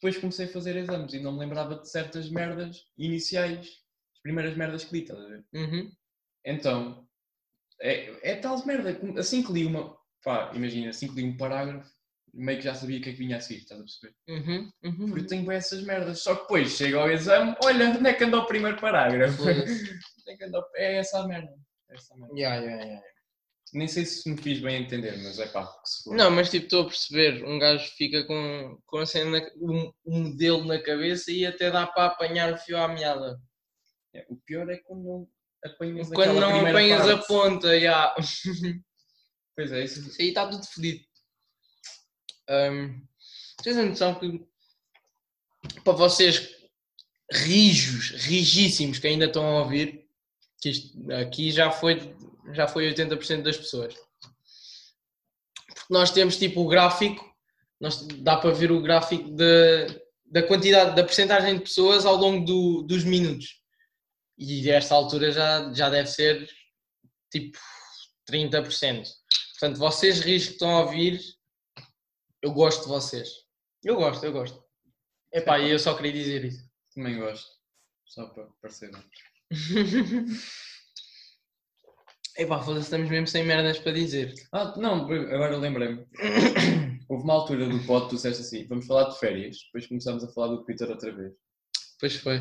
Depois 0.00 0.16
comecei 0.16 0.46
a 0.46 0.48
fazer 0.48 0.76
exames 0.76 1.12
e 1.12 1.20
não 1.20 1.32
me 1.32 1.40
lembrava 1.40 1.76
de 1.76 1.90
certas 1.90 2.30
merdas 2.30 2.86
iniciais, 2.96 3.66
as 4.14 4.20
primeiras 4.22 4.56
merdas 4.56 4.84
que 4.84 4.94
li, 4.94 5.02
estás 5.02 5.20
a 5.20 5.28
ver? 5.28 5.44
Uhum. 5.52 5.90
Então, 6.44 7.08
é, 7.80 8.32
é 8.32 8.36
tal 8.36 8.64
merda, 8.64 8.96
assim 9.18 9.42
que 9.42 9.52
li 9.52 9.66
uma, 9.66 9.96
pá, 10.22 10.52
imagina, 10.54 10.90
assim 10.90 11.08
que 11.08 11.14
li 11.14 11.24
um 11.24 11.36
parágrafo, 11.36 11.90
meio 12.32 12.58
que 12.58 12.64
já 12.64 12.74
sabia 12.74 12.98
o 12.98 13.02
que 13.02 13.10
é 13.10 13.12
que 13.12 13.18
vinha 13.18 13.36
a 13.38 13.40
seguir, 13.40 13.62
estás 13.62 13.80
a 13.80 13.84
perceber? 13.84 14.14
Uhum. 14.28 14.72
Uhum. 14.84 15.08
Porque 15.08 15.20
eu 15.20 15.26
tenho 15.26 15.44
bué 15.44 15.56
essas 15.56 15.82
merdas. 15.82 16.20
Só 16.20 16.34
que 16.34 16.42
depois 16.42 16.70
chega 16.70 16.98
ao 16.98 17.10
exame, 17.10 17.56
olha, 17.64 17.88
onde 17.88 18.08
é 18.08 18.12
que 18.14 18.24
anda 18.24 18.38
o 18.38 18.46
primeiro 18.46 18.80
parágrafo? 18.80 19.42
É, 20.30 20.34
é 20.76 20.96
essa 20.98 21.20
a 21.20 21.26
merda. 21.26 21.50
É 21.88 21.94
essa 21.94 22.12
a 22.12 22.18
merda. 22.18 22.34
Yeah, 22.38 22.62
yeah, 22.62 22.84
yeah. 22.84 23.06
Nem 23.74 23.86
sei 23.88 24.04
se 24.06 24.28
me 24.30 24.36
fiz 24.36 24.60
bem 24.60 24.82
entender, 24.82 25.16
mas 25.22 25.38
é 25.38 25.46
pá, 25.46 25.66
que 25.66 25.88
se 25.90 26.04
for. 26.04 26.16
Não, 26.16 26.30
mas 26.30 26.50
tipo, 26.50 26.64
estou 26.66 26.82
a 26.82 26.86
perceber, 26.86 27.44
um 27.44 27.58
gajo 27.58 27.84
fica 27.96 28.24
com, 28.24 28.78
com 28.86 28.98
a 28.98 29.06
cena, 29.06 29.40
na- 29.40 29.50
um, 29.56 29.92
um 30.06 30.22
modelo 30.24 30.64
na 30.64 30.80
cabeça 30.80 31.30
e 31.30 31.44
até 31.44 31.70
dá 31.70 31.86
para 31.86 32.06
apanhar 32.06 32.52
o 32.52 32.56
fio 32.56 32.78
à 32.78 32.88
meada. 32.88 33.38
É, 34.14 34.24
O 34.28 34.36
pior 34.36 34.68
é 34.70 34.76
quando 34.78 35.02
não 35.04 35.28
apanhas 35.64 36.08
Quando 36.08 36.40
não 36.40 36.60
apanhas 36.66 37.08
a 37.08 37.16
parte. 37.16 37.28
ponta, 37.28 37.80
já. 37.80 38.14
Pois 39.56 39.72
é, 39.72 39.82
isso. 39.84 40.00
Isso 40.08 40.22
aí 40.22 40.28
está 40.28 40.46
tudo 40.48 40.64
fodido. 40.66 41.04
Um, 42.48 43.04
tens 43.62 43.76
a 43.76 43.84
noção 43.84 44.14
que 44.18 44.46
para 45.82 45.92
vocês 45.94 46.48
rijos, 47.32 48.10
rigíssimos 48.24 48.98
que 49.00 49.06
ainda 49.08 49.26
estão 49.26 49.44
a 49.44 49.62
ouvir, 49.62 50.06
que 50.60 50.70
isto 50.70 51.12
aqui 51.12 51.50
já 51.50 51.70
foi, 51.70 52.14
já 52.52 52.66
foi 52.68 52.92
80% 52.92 53.42
das 53.42 53.56
pessoas. 53.56 53.94
Porque 55.66 55.92
nós 55.92 56.10
temos 56.10 56.36
tipo 56.36 56.62
o 56.62 56.68
gráfico, 56.68 57.24
nós, 57.80 58.06
dá 58.18 58.36
para 58.36 58.50
ver 58.52 58.70
o 58.72 58.82
gráfico 58.82 59.30
da, 59.30 59.86
da 60.26 60.42
quantidade, 60.42 60.94
da 60.96 61.04
percentagem 61.04 61.54
de 61.56 61.62
pessoas 61.62 62.04
ao 62.04 62.16
longo 62.16 62.44
do- 62.44 62.82
dos 62.82 63.04
minutos. 63.04 63.58
E 64.36 64.70
a 64.70 64.76
esta 64.76 64.94
altura 64.94 65.32
já, 65.32 65.72
já 65.72 65.88
deve 65.90 66.08
ser 66.08 66.48
tipo 67.30 67.58
30%. 68.30 69.08
Portanto, 69.58 69.78
vocês 69.78 70.20
ris 70.20 70.46
que 70.46 70.52
estão 70.52 70.70
a 70.70 70.80
ouvir, 70.82 71.20
eu 72.42 72.52
gosto 72.52 72.82
de 72.82 72.88
vocês. 72.88 73.28
Eu 73.82 73.96
gosto, 73.96 74.24
eu 74.24 74.32
gosto. 74.32 74.62
Epá, 75.32 75.58
e 75.58 75.70
eu 75.70 75.78
só 75.78 75.94
queria 75.94 76.12
dizer 76.12 76.44
isso. 76.44 76.68
Também 76.94 77.18
gosto. 77.18 77.48
Só 78.06 78.26
para 78.26 78.46
parecer. 78.60 78.90
Epá, 82.38 82.62
foda-se, 82.62 82.84
estamos 82.84 83.10
mesmo 83.10 83.26
sem 83.26 83.44
merdas 83.44 83.80
para 83.80 83.92
dizer. 83.92 84.32
Ah, 84.52 84.72
não, 84.76 85.10
agora 85.10 85.56
lembrei-me. 85.56 86.06
houve 87.08 87.24
uma 87.24 87.34
altura 87.34 87.66
do 87.66 87.84
pod 87.84 88.04
que 88.04 88.10
tu 88.10 88.16
disseste 88.16 88.42
assim, 88.42 88.66
vamos 88.68 88.86
falar 88.86 89.10
de 89.10 89.18
férias, 89.18 89.56
depois 89.66 89.86
começámos 89.88 90.22
a 90.22 90.28
falar 90.28 90.48
do 90.48 90.62
Twitter 90.62 90.88
outra 90.88 91.12
vez. 91.12 91.32
Pois 91.98 92.14
foi. 92.16 92.40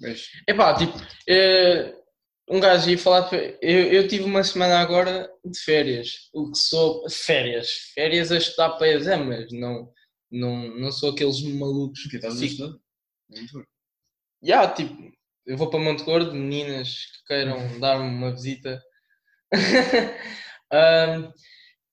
Mas, 0.00 0.28
Epá, 0.46 0.74
tipo, 0.74 0.96
eh, 1.28 1.96
um 2.48 2.60
gajo 2.60 2.90
ia 2.90 2.98
falar 2.98 3.28
de. 3.28 3.58
Eu, 3.60 3.92
eu 3.92 4.08
tive 4.08 4.24
uma 4.24 4.44
semana 4.44 4.78
agora 4.78 5.30
de 5.44 5.58
férias. 5.58 6.30
O 6.32 6.50
que 6.50 6.58
sou. 6.58 7.08
Férias. 7.10 7.68
Férias 7.94 8.32
a 8.32 8.38
estudar 8.38 8.70
para 8.70 8.88
exames. 8.88 9.52
Não, 9.52 9.92
não, 10.30 10.78
não 10.78 10.92
sou 10.92 11.10
aqueles 11.10 11.42
malucos 11.42 12.04
que 12.04 12.16
estás 12.16 12.40
a 12.40 12.44
estudar? 12.44 12.78
Muito 13.28 13.66
tipo, 14.76 15.12
eu 15.44 15.56
vou 15.56 15.68
para 15.68 15.80
Monte 15.80 16.04
Gordo, 16.04 16.32
meninas 16.32 17.06
que 17.06 17.26
queiram 17.26 17.80
dar-me 17.80 18.08
uma 18.08 18.32
visita. 18.32 18.82
Ahm, 20.72 21.32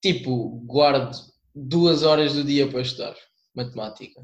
tipo, 0.02 0.60
guardo 0.66 1.12
duas 1.54 2.04
horas 2.04 2.34
do 2.34 2.44
dia 2.44 2.70
para 2.70 2.82
estudar 2.82 3.16
matemática. 3.56 4.22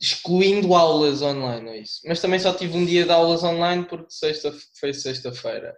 Excluindo 0.00 0.74
aulas 0.74 1.20
online, 1.22 1.68
é 1.70 1.78
isso. 1.78 2.00
Mas 2.06 2.20
também 2.20 2.38
só 2.40 2.54
tive 2.54 2.76
um 2.76 2.84
dia 2.86 3.04
de 3.04 3.12
aulas 3.12 3.44
online 3.44 3.84
porque 3.84 4.10
sexta, 4.10 4.52
foi 4.78 4.94
sexta-feira. 4.94 5.76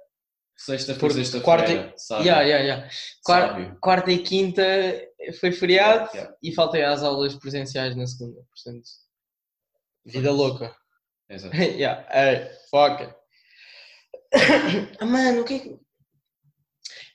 Sexta 0.57 0.95
Porque 0.95 1.15
sexta-feira, 1.15 1.45
quarta- 1.45 1.73
ya. 1.73 2.89
Quar- 3.25 3.49
Sábio. 3.49 3.79
Quarta 3.81 4.13
e 4.13 4.19
quinta 4.23 4.63
foi 5.41 5.51
feriado 5.51 6.09
e 6.41 6.55
faltei 6.55 6.85
às 6.85 7.03
aulas 7.03 7.35
presenciais 7.35 7.97
na 7.97 8.07
segunda. 8.07 8.41
Portanto, 8.55 8.89
vida 10.05 10.31
louca. 10.31 10.75
exato. 11.29 11.57
yeah, 11.57 12.07
é, 12.17 12.57
foca. 12.71 13.17
Ah, 15.01 15.05
Mano, 15.07 15.43
o 15.43 15.45
que 15.45 15.55
é 15.55 15.59
que. 15.59 15.79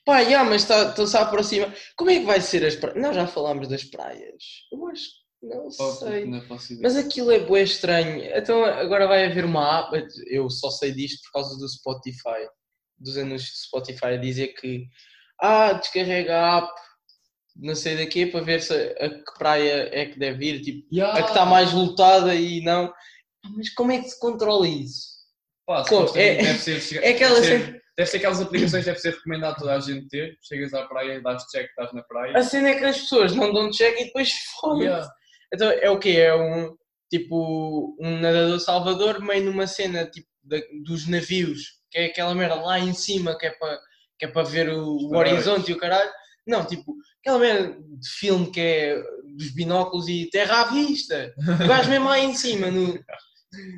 Pá, 0.06 0.20
yeah, 0.22 0.50
mas 0.50 0.64
tá- 0.64 0.90
estão-se 0.90 1.18
a 1.18 1.22
aproximar. 1.22 1.74
Como 1.98 2.10
é 2.10 2.20
que 2.20 2.26
vai 2.26 2.40
ser 2.40 2.66
as 2.66 2.76
praias? 2.76 3.02
Nós 3.02 3.16
já 3.16 3.28
falámos 3.28 3.68
das 3.68 3.84
praias. 3.84 4.44
Eu 4.72 4.88
acho 4.88 5.04
que 5.40 5.48
não 5.48 5.70
sei. 5.70 6.26
Não. 6.26 6.42
Mas 6.82 6.96
aquilo 6.96 7.32
é 7.32 7.40
bué 7.40 7.62
estranho. 7.64 8.24
Então 8.24 8.64
agora 8.64 9.08
vai 9.08 9.26
haver 9.26 9.44
uma 9.44 9.80
app. 9.82 10.08
Eu 10.28 10.50
só 10.50 10.70
sei 10.70 10.94
disto 10.94 11.22
por 11.24 11.34
causa 11.34 11.58
do 11.58 11.68
Spotify. 11.68 12.48
Dos 12.98 13.18
anúncios 13.18 13.52
do 13.52 13.64
Spotify 13.68 14.06
a 14.06 14.18
dizer 14.18 14.48
que 14.56 14.86
ah, 15.40 15.74
descarrega 15.74 16.36
a 16.36 16.58
app, 16.60 16.72
não 17.58 17.76
sei 17.76 17.98
daqui, 17.98 18.26
para 18.26 18.42
ver 18.42 18.62
se 18.62 18.74
a 18.74 19.10
que 19.10 19.38
praia 19.38 19.90
é 19.92 20.06
que 20.06 20.18
deve 20.18 20.46
ir. 20.46 20.62
Tipo, 20.62 20.88
Ya! 20.92 21.12
a 21.12 21.22
que 21.22 21.30
está 21.30 21.46
mais 21.46 21.74
lotada 21.74 22.34
e 22.34 22.62
não. 22.62 22.92
Mas 23.56 23.70
como 23.74 23.92
é 23.92 24.00
que 24.02 24.10
se 24.10 24.20
controla 24.20 24.68
isso? 24.68 25.17
Pá, 25.68 25.84
supostamente 25.84 26.20
É- 26.20 26.44
deve 26.44 26.60
ser, 26.60 27.04
é 27.04 27.10
aquela 27.10 27.42
deve, 27.42 27.46
ser, 27.66 27.82
deve 27.98 28.10
ser 28.10 28.18
aquelas 28.18 28.42
aplicações 28.42 28.84
que 28.86 28.90
deve 28.90 29.00
ser 29.02 29.14
recomendado 29.14 29.52
a 29.52 29.56
toda 29.58 29.74
a 29.76 29.80
gente 29.80 30.08
ter. 30.08 30.38
Chegas 30.42 30.74
à 30.74 30.86
praia, 30.88 31.22
dás 31.22 31.44
check 31.52 31.68
estás 31.70 31.94
na 31.94 32.02
praia. 32.04 32.38
A 32.38 32.42
cena 32.42 32.70
é 32.70 32.76
que 32.76 32.86
as 32.86 32.98
pessoas 33.02 33.36
não 33.36 33.54
dão 33.54 33.70
check 33.70 34.00
e 34.00 34.06
depois 34.06 34.30
fodem. 34.60 34.88
Ya. 34.88 35.08
Então 35.54 35.70
é 35.70 35.90
o 35.92 36.00
quê? 36.00 36.12
É 36.12 36.34
um 36.36 36.74
tipo 37.12 37.96
um 38.02 38.20
nadador 38.20 38.60
salvador 38.60 39.22
meio 39.22 39.44
numa 39.46 39.68
cena 39.68 40.06
tipo 40.06 40.28
da- 40.44 40.58
dos 40.86 41.08
navios, 41.08 41.60
que 41.92 41.98
é 42.00 42.06
aquela 42.06 42.34
merda 42.34 42.56
lá 42.56 42.80
em 42.80 42.94
cima 42.94 43.38
que 43.38 43.46
é 43.46 43.52
para 43.52 43.78
que 44.20 44.26
é 44.26 44.28
para 44.30 44.44
ver 44.44 44.70
o, 44.70 44.96
o 44.98 45.16
horizonte 45.16 45.70
e 45.70 45.74
o 45.74 45.78
caralho. 45.78 46.10
Não, 46.48 46.66
tipo, 46.66 46.96
aquela 47.22 47.38
merda 47.40 47.78
de 47.78 48.10
filme 48.10 48.50
que 48.50 48.60
é 48.60 49.04
dos 49.36 49.54
binóculos 49.54 50.08
e 50.08 50.30
terra 50.32 50.62
à 50.62 50.64
vista. 50.72 51.34
O 51.64 51.68
gajo 51.68 51.90
mesmo 51.90 52.08
lá 52.08 52.18
em 52.20 52.34
cima. 52.34 52.72
No... 52.72 52.98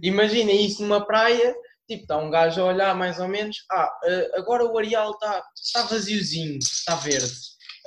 Imagina 0.04 0.52
isso 0.52 0.82
numa 0.82 1.06
praia, 1.06 1.54
tipo, 1.90 2.04
está 2.04 2.18
um 2.18 2.30
gajo 2.30 2.62
a 2.62 2.66
olhar 2.66 2.96
mais 2.96 3.20
ou 3.20 3.28
menos. 3.28 3.58
Ah, 3.72 3.92
eh, 4.04 4.32
agora 4.36 4.64
o 4.64 4.78
areal 4.78 5.12
está 5.12 5.44
está 5.56 5.84
vaziozinho, 5.84 6.60
está 6.60 6.96
verde 6.96 7.34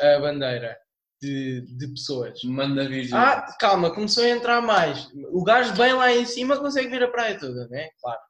a 0.00 0.18
bandeira 0.18 0.76
de, 1.20 1.60
de 1.76 1.88
pessoas. 1.88 2.42
Manda 2.42 2.88
vir. 2.88 3.14
Ah, 3.14 3.54
calma, 3.60 3.94
começou 3.94 4.24
a 4.24 4.28
entrar 4.28 4.60
mais. 4.60 5.08
O 5.30 5.44
gajo 5.44 5.72
bem 5.74 5.92
lá 5.92 6.12
em 6.12 6.26
cima 6.26 6.58
consegue 6.58 6.88
ver 6.88 7.04
a 7.04 7.10
praia 7.10 7.38
toda, 7.38 7.68
né? 7.68 7.88
Claro. 8.00 8.20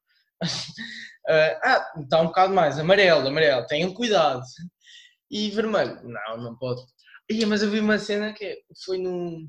ah, 1.64 1.92
está 2.02 2.20
um 2.20 2.26
bocado 2.26 2.52
mais. 2.52 2.78
Amarelo, 2.78 3.26
amarelo. 3.26 3.66
Tenham 3.66 3.94
cuidado. 3.94 4.42
E 5.30 5.50
vermelho. 5.50 6.02
Não, 6.04 6.37
não 6.37 6.56
pode. 6.58 6.82
Ia, 7.30 7.46
mas 7.46 7.62
eu 7.62 7.70
vi 7.70 7.80
uma 7.80 7.98
cena 7.98 8.35
que 8.35 8.62
foi 8.85 8.98
num. 8.98 9.48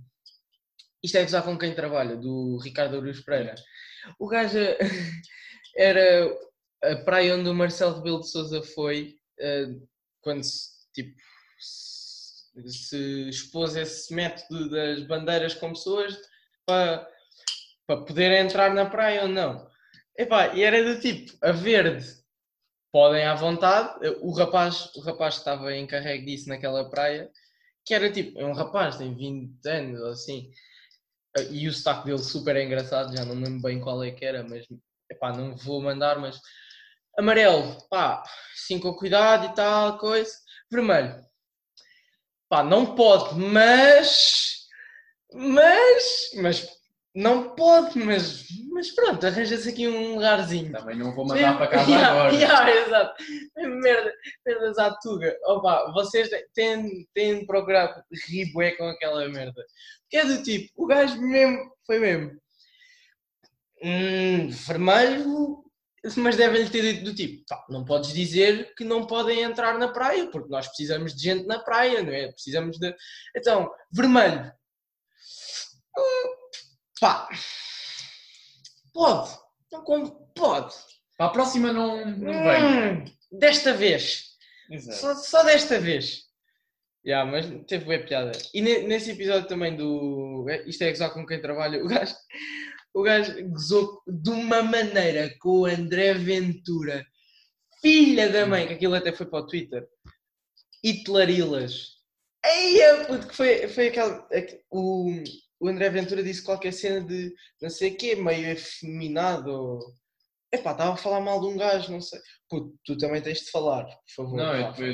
Isto 1.04 1.18
é 1.18 1.24
gozar 1.24 1.44
com 1.44 1.58
quem 1.58 1.76
trabalha, 1.76 2.16
do 2.16 2.58
Ricardo 2.64 2.96
Aruz 2.96 3.22
Pereira. 3.26 3.56
O 4.18 4.28
gajo 4.28 4.58
era 5.76 6.30
a 6.84 6.96
praia 6.98 7.36
onde 7.36 7.50
o 7.50 7.54
Marcelo 7.54 7.96
Rebelo 7.96 8.22
de 8.22 8.30
Souza 8.30 8.62
foi 8.62 9.18
eh, 9.40 9.76
quando 10.22 10.44
se, 10.44 10.70
tipo, 10.94 11.16
se, 12.68 13.30
expôs 13.30 13.76
esse 13.76 14.14
método 14.14 14.70
das 14.70 15.04
bandeiras 15.08 15.54
com 15.54 15.70
pessoas 15.70 16.18
para, 16.66 17.08
para 17.88 18.02
poder 18.02 18.32
entrar 18.32 18.74
na 18.74 18.86
praia 18.86 19.24
ou 19.24 19.28
não. 19.28 19.70
Epá, 20.18 20.54
e 20.54 20.62
era 20.62 20.84
do 20.84 21.00
tipo, 21.00 21.34
a 21.42 21.52
verde 21.52 22.06
podem 22.92 23.26
à 23.26 23.34
vontade, 23.34 24.08
o 24.22 24.32
rapaz, 24.32 24.94
o 24.96 25.02
rapaz 25.02 25.36
que 25.36 25.40
estava 25.42 25.76
encarregue 25.76 26.26
disso 26.26 26.48
naquela 26.48 26.88
praia, 26.90 27.32
que 27.84 27.94
era 27.94 28.12
tipo, 28.12 28.40
é 28.40 28.46
um 28.46 28.54
rapaz, 28.54 28.98
tem 28.98 29.16
20 29.16 29.68
anos 29.68 30.00
ou 30.00 30.10
assim, 30.12 30.52
e 31.50 31.68
o 31.68 31.74
sotaque 31.74 32.06
dele 32.06 32.20
super 32.20 32.56
engraçado, 32.56 33.16
já 33.18 33.26
não 33.26 33.34
lembro 33.34 33.62
bem 33.62 33.80
qual 33.80 34.04
é 34.04 34.12
que 34.12 34.24
era, 34.24 34.44
mas 34.44 34.68
epá, 35.14 35.32
não 35.32 35.56
vou 35.56 35.82
mandar, 35.82 36.20
mas 36.20 36.40
amarelo, 37.18 37.78
pá, 37.90 38.24
sim 38.56 38.80
com 38.80 38.94
cuidado 38.94 39.48
e 39.48 39.56
tal, 39.56 39.98
coisa, 39.98 40.34
vermelho, 40.72 41.16
pá, 42.50 42.64
não 42.64 42.96
pode, 42.96 43.36
mas, 43.40 44.68
mas, 45.34 46.32
mas, 46.36 46.68
não 47.16 47.56
pode, 47.56 48.00
mas, 48.00 48.46
mas 48.72 48.90
pronto, 48.90 49.26
arranja-se 49.26 49.70
aqui 49.70 49.88
um 49.88 50.16
lugarzinho. 50.16 50.72
Também 50.72 50.98
não 50.98 51.14
vou 51.14 51.28
mandar 51.28 51.58
para 51.58 51.68
casa 51.68 51.86
Yeah, 51.92 52.12
agora. 52.12 52.34
yeah, 52.34 52.82
exato. 52.82 53.24
Merda, 53.56 54.14
merdas 54.44 54.78
à 54.80 54.96
tuga. 54.96 55.38
Opa, 55.46 55.92
vocês 55.94 56.28
têm, 56.56 57.08
têm 57.14 57.42
de 57.42 57.46
procurar 57.46 58.04
rir 58.28 58.52
bué 58.52 58.72
com 58.72 58.86
aquela 58.86 59.30
merda. 59.30 59.64
Que 60.10 60.18
é 60.18 60.26
do 60.26 60.42
tipo, 60.42 60.72
o 60.76 60.88
gajo 60.88 61.22
mesmo, 61.22 61.72
foi 61.86 62.00
mesmo. 62.00 62.32
Hum, 63.84 64.50
vermelho, 64.50 65.64
mas 66.18 66.36
devem-lhe 66.38 66.70
ter 66.70 66.82
dito 66.82 67.04
do 67.06 67.14
tipo, 67.16 67.44
pá, 67.48 67.66
não 67.70 67.84
podes 67.84 68.14
dizer 68.14 68.74
que 68.76 68.84
não 68.84 69.06
podem 69.06 69.42
entrar 69.42 69.78
na 69.78 69.90
praia, 69.90 70.28
porque 70.30 70.50
nós 70.50 70.68
precisamos 70.68 71.14
de 71.16 71.22
gente 71.24 71.46
na 71.46 71.60
praia, 71.60 72.02
não 72.02 72.14
é? 72.14 72.32
Precisamos 72.32 72.78
de. 72.78 72.96
Então, 73.36 73.70
vermelho. 73.92 74.52
Hum, 75.98 76.36
pá. 77.00 77.28
Pode. 78.94 79.32
Não 79.72 79.84
como 79.84 80.32
pode. 80.36 80.74
Para 81.18 81.28
a 81.28 81.30
próxima 81.30 81.72
não, 81.74 82.06
não 82.06 82.34
vem. 82.44 82.64
Hum, 82.64 83.06
desta 83.32 83.74
vez. 83.74 84.34
Só, 85.00 85.16
só 85.16 85.44
desta 85.44 85.80
vez. 85.80 86.24
Yeah, 87.06 87.30
mas 87.30 87.46
teve 87.68 87.84
bem 87.86 88.06
piada. 88.06 88.32
E 88.54 88.62
ne- 88.62 88.84
nesse 88.84 89.12
episódio 89.12 89.48
também 89.48 89.76
do. 89.76 90.46
é, 90.50 90.64
Isto 90.70 90.84
é 90.84 90.90
gozar 90.90 91.14
com 91.14 91.26
quem 91.26 91.42
trabalha. 91.42 91.84
O 91.84 91.88
gajo, 91.88 92.16
o 92.94 93.02
gajo 93.04 93.34
gozou 93.50 94.02
de 94.08 94.30
uma 94.30 94.62
maneira 94.64 95.34
com 95.40 95.62
o 95.62 95.66
André 95.66 96.14
Ventura. 96.14 97.06
Filha 97.82 98.30
da 98.30 98.46
mãe, 98.46 98.68
que 98.68 98.74
aquilo 98.74 98.96
até 98.96 99.12
foi 99.12 99.26
para 99.26 99.40
o 99.40 99.48
Twitter. 99.48 99.86
Hitlarilas. 100.84 101.94
Eia, 102.46 103.06
puto, 103.06 103.28
que 103.28 103.36
foi, 103.36 103.68
foi 103.70 103.88
aquele. 103.88 104.12
aque- 104.34 104.62
O, 104.70 105.12
o 105.60 105.68
André 105.68 105.90
Ventura 105.90 106.22
disse 106.24 106.44
qualquer 106.44 106.74
cena 106.74 107.02
de 107.02 107.34
não 107.62 107.70
sei 107.70 107.92
o 107.92 107.98
quê, 107.98 108.16
meio 108.16 108.48
efeminado. 108.50 109.50
Ou... 109.52 109.80
Epá, 110.52 110.72
estava 110.72 110.94
a 110.94 110.98
falar 110.98 111.22
mal 111.22 111.40
de 111.40 111.48
um 111.48 111.58
gajo, 111.58 111.92
não 111.92 112.02
sei. 112.02 112.20
Puto, 112.50 112.76
tu 112.86 112.98
também 112.98 113.22
tens 113.22 113.40
de 113.40 113.50
falar, 113.52 113.86
por 113.86 114.14
favor. 114.16 114.38
Não, 114.38 114.56
eu- 114.56 114.64
Rafa, 114.66 114.82
eu 114.84 114.94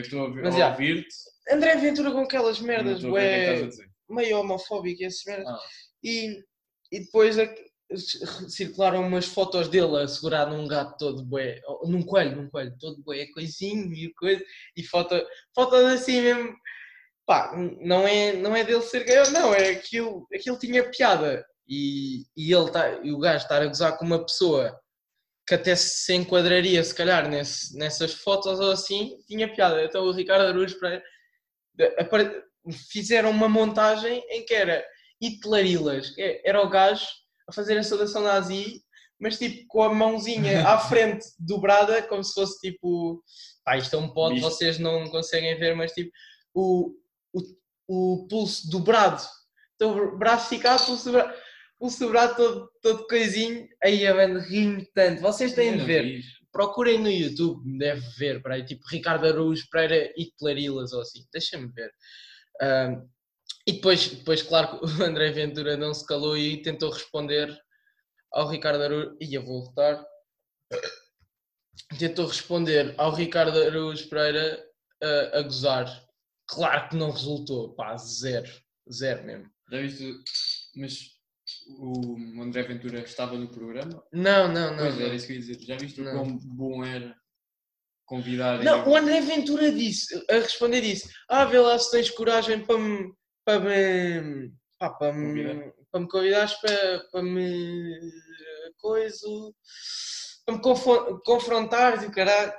estou 0.00 0.24
a- 0.26 0.28
Mas, 0.30 0.56
a 0.56 0.70
ouvir-te. 0.70 1.14
André 1.50 1.76
Ventura 1.76 2.10
com 2.10 2.20
aquelas 2.20 2.60
merdas, 2.60 3.02
é 3.04 3.62
dizer. 3.66 3.86
meio 4.08 4.38
homofóbico 4.40 5.02
e 5.02 5.04
essas 5.06 5.24
merdas. 5.24 5.48
Ah. 5.48 5.58
E, 6.02 6.42
e 6.90 7.00
depois 7.00 7.38
a- 7.38 7.54
circularam 8.48 9.06
umas 9.06 9.26
fotos 9.26 9.68
dele 9.68 9.96
a 9.98 10.08
segurar 10.08 10.46
num 10.46 10.66
gato 10.68 10.96
todo 10.96 11.24
bué, 11.24 11.60
num 11.84 12.02
coelho, 12.02 12.36
num 12.36 12.48
coelho, 12.50 12.76
todo 12.78 13.02
bué, 13.02 13.26
coisinho 13.26 13.92
e 13.92 14.12
coisa, 14.14 14.44
e 14.76 14.82
foto, 14.82 15.20
fotos 15.54 15.84
assim 15.84 16.20
mesmo, 16.20 16.54
pá, 17.26 17.52
não 17.80 18.06
é, 18.06 18.32
não 18.34 18.54
é 18.54 18.64
dele 18.64 18.82
ser 18.82 19.04
gay, 19.04 19.16
não, 19.30 19.52
é 19.54 19.70
aquilo, 19.70 20.26
aquilo 20.32 20.58
tinha 20.58 20.88
piada. 20.90 21.44
E, 21.68 22.24
e 22.36 22.52
ele 22.52 22.70
tá, 22.70 22.90
e 23.04 23.12
o 23.12 23.18
gajo 23.18 23.44
estar 23.44 23.62
a 23.62 23.66
gozar 23.66 23.96
com 23.96 24.04
uma 24.04 24.24
pessoa 24.24 24.76
que 25.46 25.54
até 25.54 25.74
se 25.76 26.12
enquadraria, 26.14 26.82
se 26.82 26.94
calhar, 26.94 27.28
nesse, 27.28 27.76
nessas 27.76 28.12
fotos 28.14 28.58
ou 28.58 28.72
assim, 28.72 29.16
tinha 29.26 29.52
piada. 29.52 29.84
Então 29.84 30.04
o 30.04 30.12
Ricardo 30.12 30.64
apare- 31.98 32.42
fizeram 32.90 33.30
uma 33.30 33.48
montagem 33.48 34.20
em 34.30 34.44
que 34.44 34.54
era 34.54 34.84
Hitlarilas, 35.20 36.10
que 36.10 36.20
é- 36.22 36.42
era 36.48 36.62
o 36.62 36.68
gajo 36.68 37.04
a 37.48 37.52
fazer 37.52 37.76
a 37.78 37.82
saudação 37.82 38.22
nazi, 38.22 38.82
mas 39.18 39.38
tipo 39.38 39.66
com 39.68 39.82
a 39.82 39.92
mãozinha 39.92 40.66
à 40.66 40.78
frente 41.18 41.26
dobrada, 41.38 42.02
como 42.02 42.22
se 42.24 42.32
fosse 42.34 42.58
tipo. 42.60 43.22
Pá, 43.64 43.76
isto 43.76 43.94
é 43.94 43.98
um 43.98 44.12
Visto. 44.34 44.44
vocês 44.48 44.78
não 44.78 45.08
conseguem 45.10 45.58
ver, 45.58 45.74
mas 45.76 45.92
tipo 45.92 46.10
o, 46.54 46.94
o, 47.32 47.40
o 47.88 48.26
pulso 48.28 48.70
dobrado. 48.70 49.22
Então, 49.76 49.96
o 50.14 50.18
braço 50.18 50.44
esticado, 50.44 50.84
pulso 50.86 51.04
dobrado, 51.06 51.34
pulso 51.78 51.98
dobrado 52.00 52.36
todo, 52.36 52.70
todo 52.82 53.06
coisinho. 53.06 53.66
Aí, 53.82 54.10
mano, 54.12 54.40
ri-me 54.40 54.86
tanto. 54.94 55.20
Vocês 55.20 55.52
têm 55.54 55.76
de 55.76 55.84
ver. 55.84 56.20
Procurem 56.52 56.98
no 56.98 57.08
YouTube, 57.10 57.78
deve 57.78 58.00
ver, 58.18 58.42
para 58.42 58.56
aí, 58.56 58.64
tipo 58.64 58.84
Ricardo 58.88 59.24
Araújo, 59.26 59.68
Pereira 59.70 60.12
e 60.16 60.32
Clarilas 60.36 60.92
ou 60.92 61.00
assim. 61.02 61.24
Deixa-me 61.32 61.68
ver. 61.68 61.90
Ahm, 62.60 63.06
e 63.70 63.72
depois, 63.74 64.08
depois, 64.08 64.42
claro, 64.42 64.80
que 64.80 64.84
o 64.84 65.04
André 65.04 65.30
Ventura 65.30 65.76
não 65.76 65.94
se 65.94 66.04
calou 66.04 66.36
e 66.36 66.60
tentou 66.60 66.90
responder 66.90 67.56
ao 68.32 68.48
Ricardo 68.48 68.82
Araújo. 68.82 69.16
E 69.20 69.32
eu 69.32 69.44
vou 69.44 69.64
voltar. 69.64 70.04
Tentou 71.96 72.26
responder 72.26 72.94
ao 72.98 73.14
Ricardo 73.14 73.56
Araújo 73.62 74.08
Pereira 74.08 74.60
ah, 75.00 75.38
a 75.38 75.42
gozar. 75.42 76.04
Claro 76.48 76.88
que 76.88 76.96
não 76.96 77.12
resultou, 77.12 77.74
pá, 77.74 77.96
zero. 77.96 78.50
Zero 78.92 79.24
mesmo. 79.24 79.48
Já 79.70 79.80
viste? 79.80 80.14
Mas 80.74 81.10
o 81.78 82.42
André 82.42 82.64
Ventura 82.64 83.00
estava 83.00 83.36
no 83.36 83.48
programa? 83.48 84.02
Não, 84.12 84.48
não, 84.48 84.72
não. 84.72 84.78
pois 84.78 84.96
não. 84.96 85.06
era 85.06 85.14
isso 85.14 85.26
que 85.28 85.32
eu 85.32 85.36
ia 85.36 85.42
dizer. 85.42 85.60
Já 85.60 85.76
viste 85.76 86.00
o 86.00 86.04
Não. 86.04 86.12
quão 86.12 86.38
bom 86.38 86.84
era 86.84 87.16
convidar 88.04 88.64
Não, 88.64 88.88
o 88.88 88.96
André 88.96 89.20
Ventura 89.20 89.70
disse, 89.70 90.12
a 90.28 90.34
responder 90.34 90.80
disse, 90.80 91.08
ah, 91.28 91.44
vê 91.44 91.60
lá 91.60 91.78
se 91.78 91.92
tens 91.92 92.10
coragem 92.10 92.64
para 92.64 92.76
me, 92.76 93.14
para 93.58 93.60
me, 93.60 94.52
pá, 94.78 94.90
para 94.90 95.12
me, 95.12 95.26
Convidar. 95.26 95.72
para 95.90 96.00
me 96.00 96.08
convidares 96.08 96.54
para, 96.54 97.04
para 97.10 97.22
me, 97.22 98.00
coisa, 98.78 99.26
para 100.46 100.56
me 100.56 100.62
confrontares 101.24 102.02
e 102.02 102.06
o 102.06 102.12
caralho. 102.12 102.52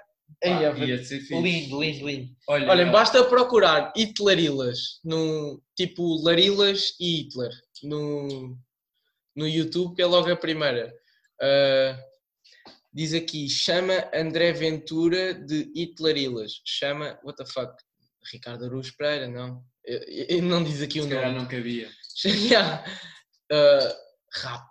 Aí, 0.44 0.52
Ah, 0.66 0.74
ia 0.78 1.04
ser 1.04 1.20
fixe. 1.20 1.40
lindo, 1.42 1.82
lindo, 1.82 2.08
lindo. 2.08 2.36
Olha, 2.48 2.70
Olhem, 2.72 2.92
basta 2.92 3.24
procurar 3.26 3.92
Hitlerilas, 3.96 5.00
no, 5.04 5.62
tipo 5.76 6.24
Larilas 6.24 6.96
e 7.00 7.18
Hitler, 7.24 7.52
no, 7.84 8.58
no 9.36 9.48
YouTube, 9.48 9.94
que 9.96 10.02
é 10.02 10.06
logo 10.06 10.32
a 10.32 10.36
primeira. 10.38 10.92
Ah, 11.42 12.00
diz 12.94 13.14
aqui, 13.14 13.50
chama 13.50 14.10
André 14.14 14.54
Ventura 14.54 15.34
de 15.34 15.70
Hitlerilas. 15.76 16.62
Chama, 16.66 17.20
what 17.24 17.36
the 17.38 17.46
fuck, 17.46 17.74
Ricardo 18.32 18.66
Aruz 18.66 18.90
Pereira, 18.92 19.28
não. 19.28 19.62
Eu- 19.86 20.44
não 20.44 20.64
diz 20.64 20.82
aqui 20.82 21.00
o 21.00 21.04
se 21.04 21.10
calhar 21.10 21.28
nome. 21.32 21.40
não 21.40 21.48
cabia. 21.48 21.90
Yeah. 22.26 22.86
Ah, 23.52 23.96
rap, 24.34 24.64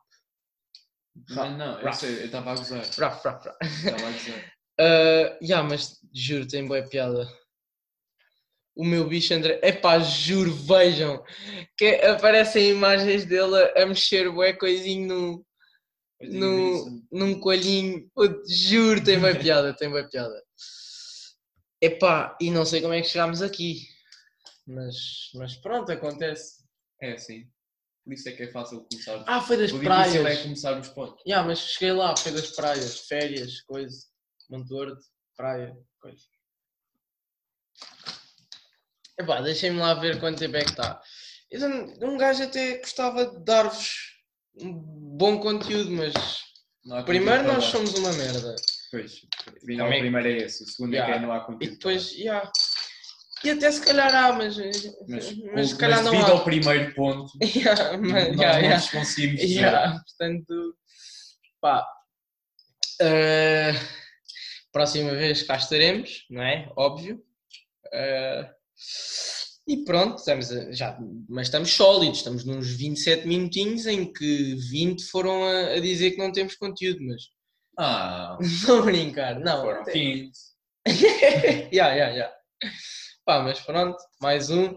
Mas 1.30 1.58
não, 1.58 1.78
eu 1.78 1.84
Rap. 1.84 1.94
sei, 1.96 2.20
eu 2.20 2.24
estava 2.26 2.52
a 2.52 2.54
gozar. 2.54 2.82
rap, 2.84 3.24
rap, 3.24 3.44
rap. 3.44 3.56
Estava 3.62 4.08
a 4.08 4.12
gozar. 4.12 4.52
Uh, 4.80 5.36
yeah, 5.44 5.62
mas 5.68 5.98
juro, 6.14 6.46
tem 6.48 6.66
boa 6.66 6.82
piada. 6.82 7.28
O 8.74 8.82
meu 8.82 9.06
bicho 9.06 9.34
André. 9.34 9.60
Epá, 9.62 9.98
juro, 9.98 10.54
vejam 10.54 11.22
que 11.76 11.96
aparecem 11.96 12.70
imagens 12.70 13.26
dele 13.26 13.56
a 13.76 13.84
mexer 13.84 14.30
bué 14.32 14.54
coisinho 14.54 15.06
no, 15.06 15.46
no, 16.22 17.02
num 17.12 17.38
coelhinho. 17.40 18.08
Puto, 18.14 18.40
juro, 18.50 19.04
tem 19.04 19.18
boa 19.20 19.34
piada, 19.36 19.74
tem 19.76 19.90
boa 19.90 20.08
piada. 20.08 20.42
Epá, 21.78 22.34
e 22.40 22.50
não 22.50 22.64
sei 22.64 22.80
como 22.80 22.94
é 22.94 23.02
que 23.02 23.08
chegámos 23.08 23.42
aqui. 23.42 23.82
Mas, 24.66 24.96
mas 25.34 25.56
pronto, 25.56 25.90
acontece. 25.90 26.64
É 27.00 27.12
assim. 27.12 27.48
Por 28.04 28.14
isso 28.14 28.28
é 28.28 28.32
que 28.32 28.42
é 28.44 28.50
fácil 28.50 28.86
começar. 28.90 29.22
Ah, 29.26 29.40
foi 29.40 29.56
das 29.56 29.70
o 29.72 29.78
difícil 29.78 30.20
é 30.20 30.22
praias. 30.22 30.42
começar 30.42 30.78
os 30.80 30.88
potes. 30.88 31.22
Yeah, 31.26 31.46
mas 31.46 31.58
cheguei 31.58 31.92
lá, 31.92 32.16
foi 32.16 32.32
das 32.32 32.50
praias, 32.52 33.00
férias, 33.00 33.60
coisa. 33.62 33.96
Monte 34.48 34.68
Verde, 34.68 35.00
praia, 35.36 35.76
coisa. 36.00 36.22
Epá, 39.18 39.40
deixem-me 39.42 39.78
lá 39.78 39.94
ver 39.94 40.18
quanto 40.18 40.38
tempo 40.38 40.56
é 40.56 40.64
que 40.64 40.70
está. 40.70 41.00
Um 42.02 42.16
gajo 42.16 42.42
até 42.44 42.78
gostava 42.78 43.26
de 43.26 43.44
dar-vos 43.44 43.90
um 44.60 44.72
bom 44.72 45.38
conteúdo, 45.40 45.90
mas 45.90 46.12
Não 46.84 47.04
primeiro 47.04 47.44
nós 47.44 47.64
somos 47.64 47.92
uma 47.94 48.12
merda. 48.12 48.54
Pois. 48.90 49.22
O 49.46 49.52
primeiro 49.60 50.28
é 50.28 50.36
esse. 50.38 50.64
O 50.64 50.66
segundo 50.66 50.94
é 50.94 50.96
Yeah. 50.98 51.12
que 51.12 51.18
é 51.18 51.26
não 51.26 51.32
há 51.32 51.38
E 51.38 51.46
conteúdo. 51.46 51.72
depois, 51.76 52.12
yeah. 52.12 52.50
E 53.42 53.50
até 53.50 53.70
se 53.72 53.80
calhar 53.80 54.14
há, 54.14 54.32
mas, 54.32 54.56
Mas, 55.08 55.36
mas 55.54 55.68
se 55.70 55.76
calhar 55.76 56.02
não 56.02 56.10
devido 56.12 56.26
há. 56.28 56.32
ao 56.32 56.44
primeiro 56.44 56.94
ponto, 56.94 57.32
Yeah, 57.42 57.96
mas- 57.98 58.28
nós 58.36 58.40
yeah, 58.40 58.52
não 58.60 58.68
yeah. 58.68 58.90
conseguimos. 58.92 59.40
Yeah, 59.42 60.00
portanto, 60.04 60.76
pá. 61.60 61.86
eh, 63.00 63.72
próxima 64.72 65.12
vez 65.12 65.42
cá 65.42 65.56
estaremos, 65.56 66.26
não 66.30 66.42
é? 66.42 66.70
Óbvio. 66.76 67.22
Eh, 67.92 68.50
e 69.68 69.84
pronto, 69.84 70.18
estamos 70.18 70.48
já, 70.76 70.98
mas 71.28 71.46
estamos 71.46 71.72
sólidos, 71.72 72.18
estamos 72.18 72.44
nos 72.44 72.68
27 72.76 73.26
minutinhos 73.26 73.86
em 73.86 74.12
que 74.12 74.54
20 74.70 75.04
foram 75.04 75.44
a, 75.44 75.72
a 75.74 75.80
dizer 75.80 76.10
que 76.12 76.18
não 76.18 76.30
temos 76.32 76.56
conteúdo, 76.56 76.98
mas 77.02 77.22
Ah, 77.78 78.36
não 78.68 78.82
brincar, 78.82 79.40
não. 79.40 79.62
foram 79.62 79.80
até- 79.82 79.92
15. 79.92 80.30
yeah, 81.72 81.94
yeah, 81.94 82.08
yeah. 82.10 82.34
Pá, 83.30 83.38
mas 83.38 83.60
pronto, 83.60 83.96
mais 84.20 84.50
um. 84.50 84.76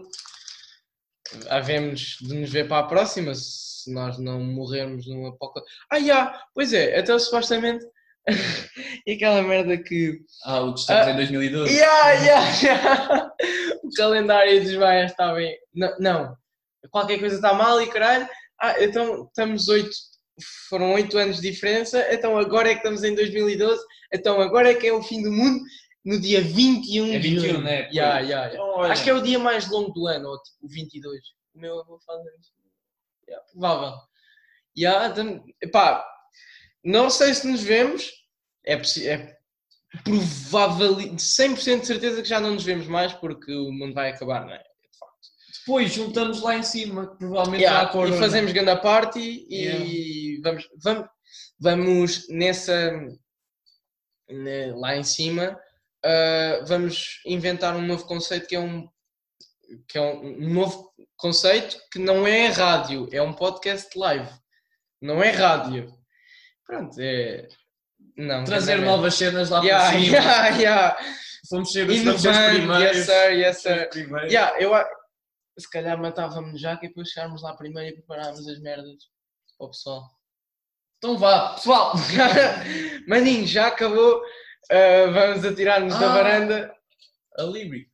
Havemos 1.48 2.18
de 2.20 2.34
nos 2.34 2.52
ver 2.52 2.68
para 2.68 2.84
a 2.84 2.86
próxima 2.86 3.34
se 3.34 3.92
nós 3.92 4.16
não 4.16 4.38
morrermos 4.38 5.08
num 5.08 5.26
apocalipse. 5.26 5.74
Ah, 5.90 5.96
yeah, 5.96 6.40
pois 6.54 6.72
é, 6.72 6.96
até 6.96 7.18
supostamente. 7.18 7.84
e 9.04 9.14
aquela 9.14 9.42
merda 9.42 9.76
que. 9.76 10.20
Ah, 10.44 10.60
o 10.60 10.72
que 10.72 10.78
estamos 10.78 11.04
Ah, 11.04 11.10
em 11.10 11.16
2012. 11.16 11.74
Yeah, 11.74 12.10
yeah, 12.12 12.60
yeah. 12.62 13.32
O 13.82 13.90
calendário 13.90 14.62
dos 14.62 14.76
Maias 14.76 15.10
está 15.10 15.34
bem. 15.34 15.58
Não, 15.74 15.98
não, 15.98 16.36
qualquer 16.92 17.18
coisa 17.18 17.34
está 17.34 17.54
mal 17.54 17.82
e 17.82 17.88
caralho. 17.88 18.28
Ah, 18.62 18.80
então 18.80 19.24
estamos 19.24 19.66
oito. 19.66 19.90
Foram 20.68 20.94
oito 20.94 21.18
anos 21.18 21.40
de 21.40 21.50
diferença, 21.50 22.06
então 22.12 22.38
agora 22.38 22.68
é 22.68 22.74
que 22.74 22.78
estamos 22.78 23.02
em 23.02 23.16
2012, 23.16 23.82
então 24.12 24.40
agora 24.40 24.70
é 24.70 24.74
que 24.74 24.86
é 24.86 24.92
o 24.92 25.02
fim 25.02 25.22
do 25.22 25.30
mundo, 25.30 25.60
no 26.04 26.20
dia 26.20 26.40
21 26.42 27.06
É 27.14 27.18
de 27.18 27.28
21, 27.28 27.40
junho. 27.48 27.62
né? 27.62 27.88
Yeah, 27.90 28.18
yeah, 28.20 28.20
yeah. 28.20 28.54
Então, 28.54 28.66
olha, 28.68 28.92
Acho 28.92 29.04
que 29.04 29.10
é 29.10 29.14
o 29.14 29.22
dia 29.22 29.38
mais 29.38 29.68
longo 29.70 29.90
do 29.92 30.06
ano, 30.06 30.28
ou 30.28 30.42
tipo 30.42 30.66
o 30.66 30.68
22. 30.68 31.20
O 31.54 31.58
meu 31.58 31.80
avô 31.80 31.98
faz 32.04 32.18
anos. 32.20 32.52
Yeah, 33.28 33.46
provável. 33.52 33.98
Yeah, 34.76 35.14
tam- 35.14 35.44
epá, 35.62 36.04
não 36.84 37.08
sei 37.08 37.32
se 37.32 37.46
nos 37.46 37.62
vemos, 37.62 38.10
é, 38.66 38.74
é 38.74 39.36
provável, 40.02 40.96
100% 41.16 41.80
de 41.80 41.86
certeza 41.86 42.20
que 42.22 42.28
já 42.28 42.40
não 42.40 42.54
nos 42.54 42.64
vemos 42.64 42.86
mais 42.86 43.12
porque 43.14 43.54
o 43.54 43.72
mundo 43.72 43.94
vai 43.94 44.10
acabar, 44.10 44.44
não 44.44 44.52
é? 44.52 44.58
De 44.58 44.98
facto. 44.98 45.16
Depois 45.60 45.92
juntamos 45.92 46.42
lá 46.42 46.56
em 46.56 46.62
cima, 46.64 47.10
que 47.12 47.16
provavelmente 47.18 47.62
Yeah, 47.62 47.88
corona. 47.90 48.16
e 48.16 48.18
fazemos 48.18 48.52
grande 48.52 48.82
party 48.82 49.46
e 49.48 50.40
vamos, 50.42 50.68
vamos, 50.82 51.08
vamos 51.58 52.28
nessa 52.28 52.92
ne- 54.28 54.72
lá 54.72 54.96
em 54.96 55.04
cima 55.04 55.58
ah, 56.04 56.60
vamos 56.66 57.20
inventar 57.24 57.74
um 57.74 57.82
novo 57.82 58.04
conceito 58.06 58.46
que 58.46 58.56
é 58.56 58.60
um 58.60 58.88
que 59.88 59.96
é 59.98 60.00
um, 60.00 60.52
novo 60.52 60.92
conceito 61.16 61.78
que 61.90 61.98
não 61.98 62.26
é 62.26 62.48
rádio, 62.48 63.08
é 63.10 63.20
um 63.22 63.32
podcast 63.32 63.98
live, 63.98 64.28
não 65.00 65.22
é 65.22 65.30
rádio. 65.30 65.90
Pronto, 66.66 66.94
é 67.00 67.48
não, 68.16 68.44
Trazer 68.44 68.76
grande 68.76 68.90
novas 68.90 69.14
cenas 69.14 69.50
lá 69.50 69.62
Yeah, 69.62 69.90
para 69.90 70.00
cima. 70.00 70.16
yeah, 70.16 70.48
yeah. 70.58 70.98
Fomos 71.48 71.72
ser 71.72 71.88
os 71.88 72.00
franceses 72.00 72.46
primeiros. 72.54 72.96
yes 72.96 73.06
sir, 73.06 73.32
yes 73.32 73.62
sir. 73.62 73.82
Os 73.82 73.88
primeiros. 73.88 74.32
Yeah, 74.32 74.60
eu, 74.60 74.72
se 75.58 75.70
calhar 75.70 75.98
matávamos 75.98 76.60
já 76.60 76.76
que 76.76 76.88
depois 76.88 77.08
chegarmos 77.08 77.42
lá 77.42 77.54
primeiro 77.56 77.90
e 77.90 77.98
preparávamos 77.98 78.46
as 78.46 78.60
merdas 78.60 78.94
para 79.58 79.66
o 79.66 79.70
pessoal. 79.70 80.10
Então 80.98 81.18
vá, 81.18 81.54
pessoal. 81.54 81.94
Maninho, 83.08 83.46
já 83.46 83.66
acabou. 83.68 84.22
Uh, 84.70 85.12
vamos 85.12 85.44
atirar-nos 85.44 85.98
da 85.98 86.10
Ah. 86.10 86.14
varanda. 86.14 86.76
A 87.38 87.42
Libri. 87.42 87.90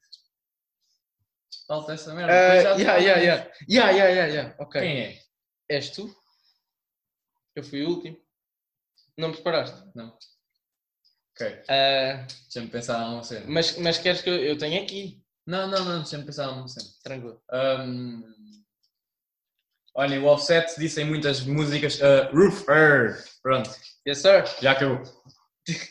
Falta 1.67 1.93
essa 1.95 2.15
merda. 2.15 2.33
Uh, 2.33 2.81
yeah, 2.81 2.97
yeah, 2.99 3.19
yeah. 3.21 3.51
Yeah, 3.69 3.91
yeah, 3.91 4.09
yeah, 4.11 4.27
yeah. 4.33 4.55
Ok. 4.59 4.81
Quem 4.81 5.01
é? 5.01 5.21
És 5.69 5.91
tu? 5.91 6.15
Eu 7.55 7.63
fui 7.65 7.85
o 7.85 7.89
último. 7.91 8.17
Não 9.17 9.33
preparaste? 9.33 9.77
Não. 9.95 10.17
Ok. 11.35 11.47
Uh, 11.47 12.27
Deixa-me 12.45 12.69
pensar 12.71 12.99
numa 13.09 13.23
cena. 13.23 13.45
mas, 13.49 13.77
mas 13.79 13.99
queres 13.99 14.21
que 14.23 14.31
eu, 14.31 14.37
eu 14.37 14.59
tenha 14.59 14.83
aqui? 14.83 15.23
Não, 15.47 15.67
não, 15.69 15.85
não. 15.85 15.99
Deixa-me 16.01 16.25
pensar 16.25 16.47
numa 16.49 16.69
cena. 16.69 16.87
Tranquilo. 17.03 17.43
Um... 17.53 18.23
Olha, 19.95 20.21
o 20.21 20.27
Offset 20.27 20.79
disse 20.79 21.01
em 21.03 21.05
muitas 21.05 21.41
músicas 21.41 21.99
uh, 22.01 22.33
Roofer. 22.35 23.23
Pronto, 23.43 23.71
Yes, 24.07 24.19
sir. 24.19 24.45
já 24.63 24.73
acabou. 24.73 25.03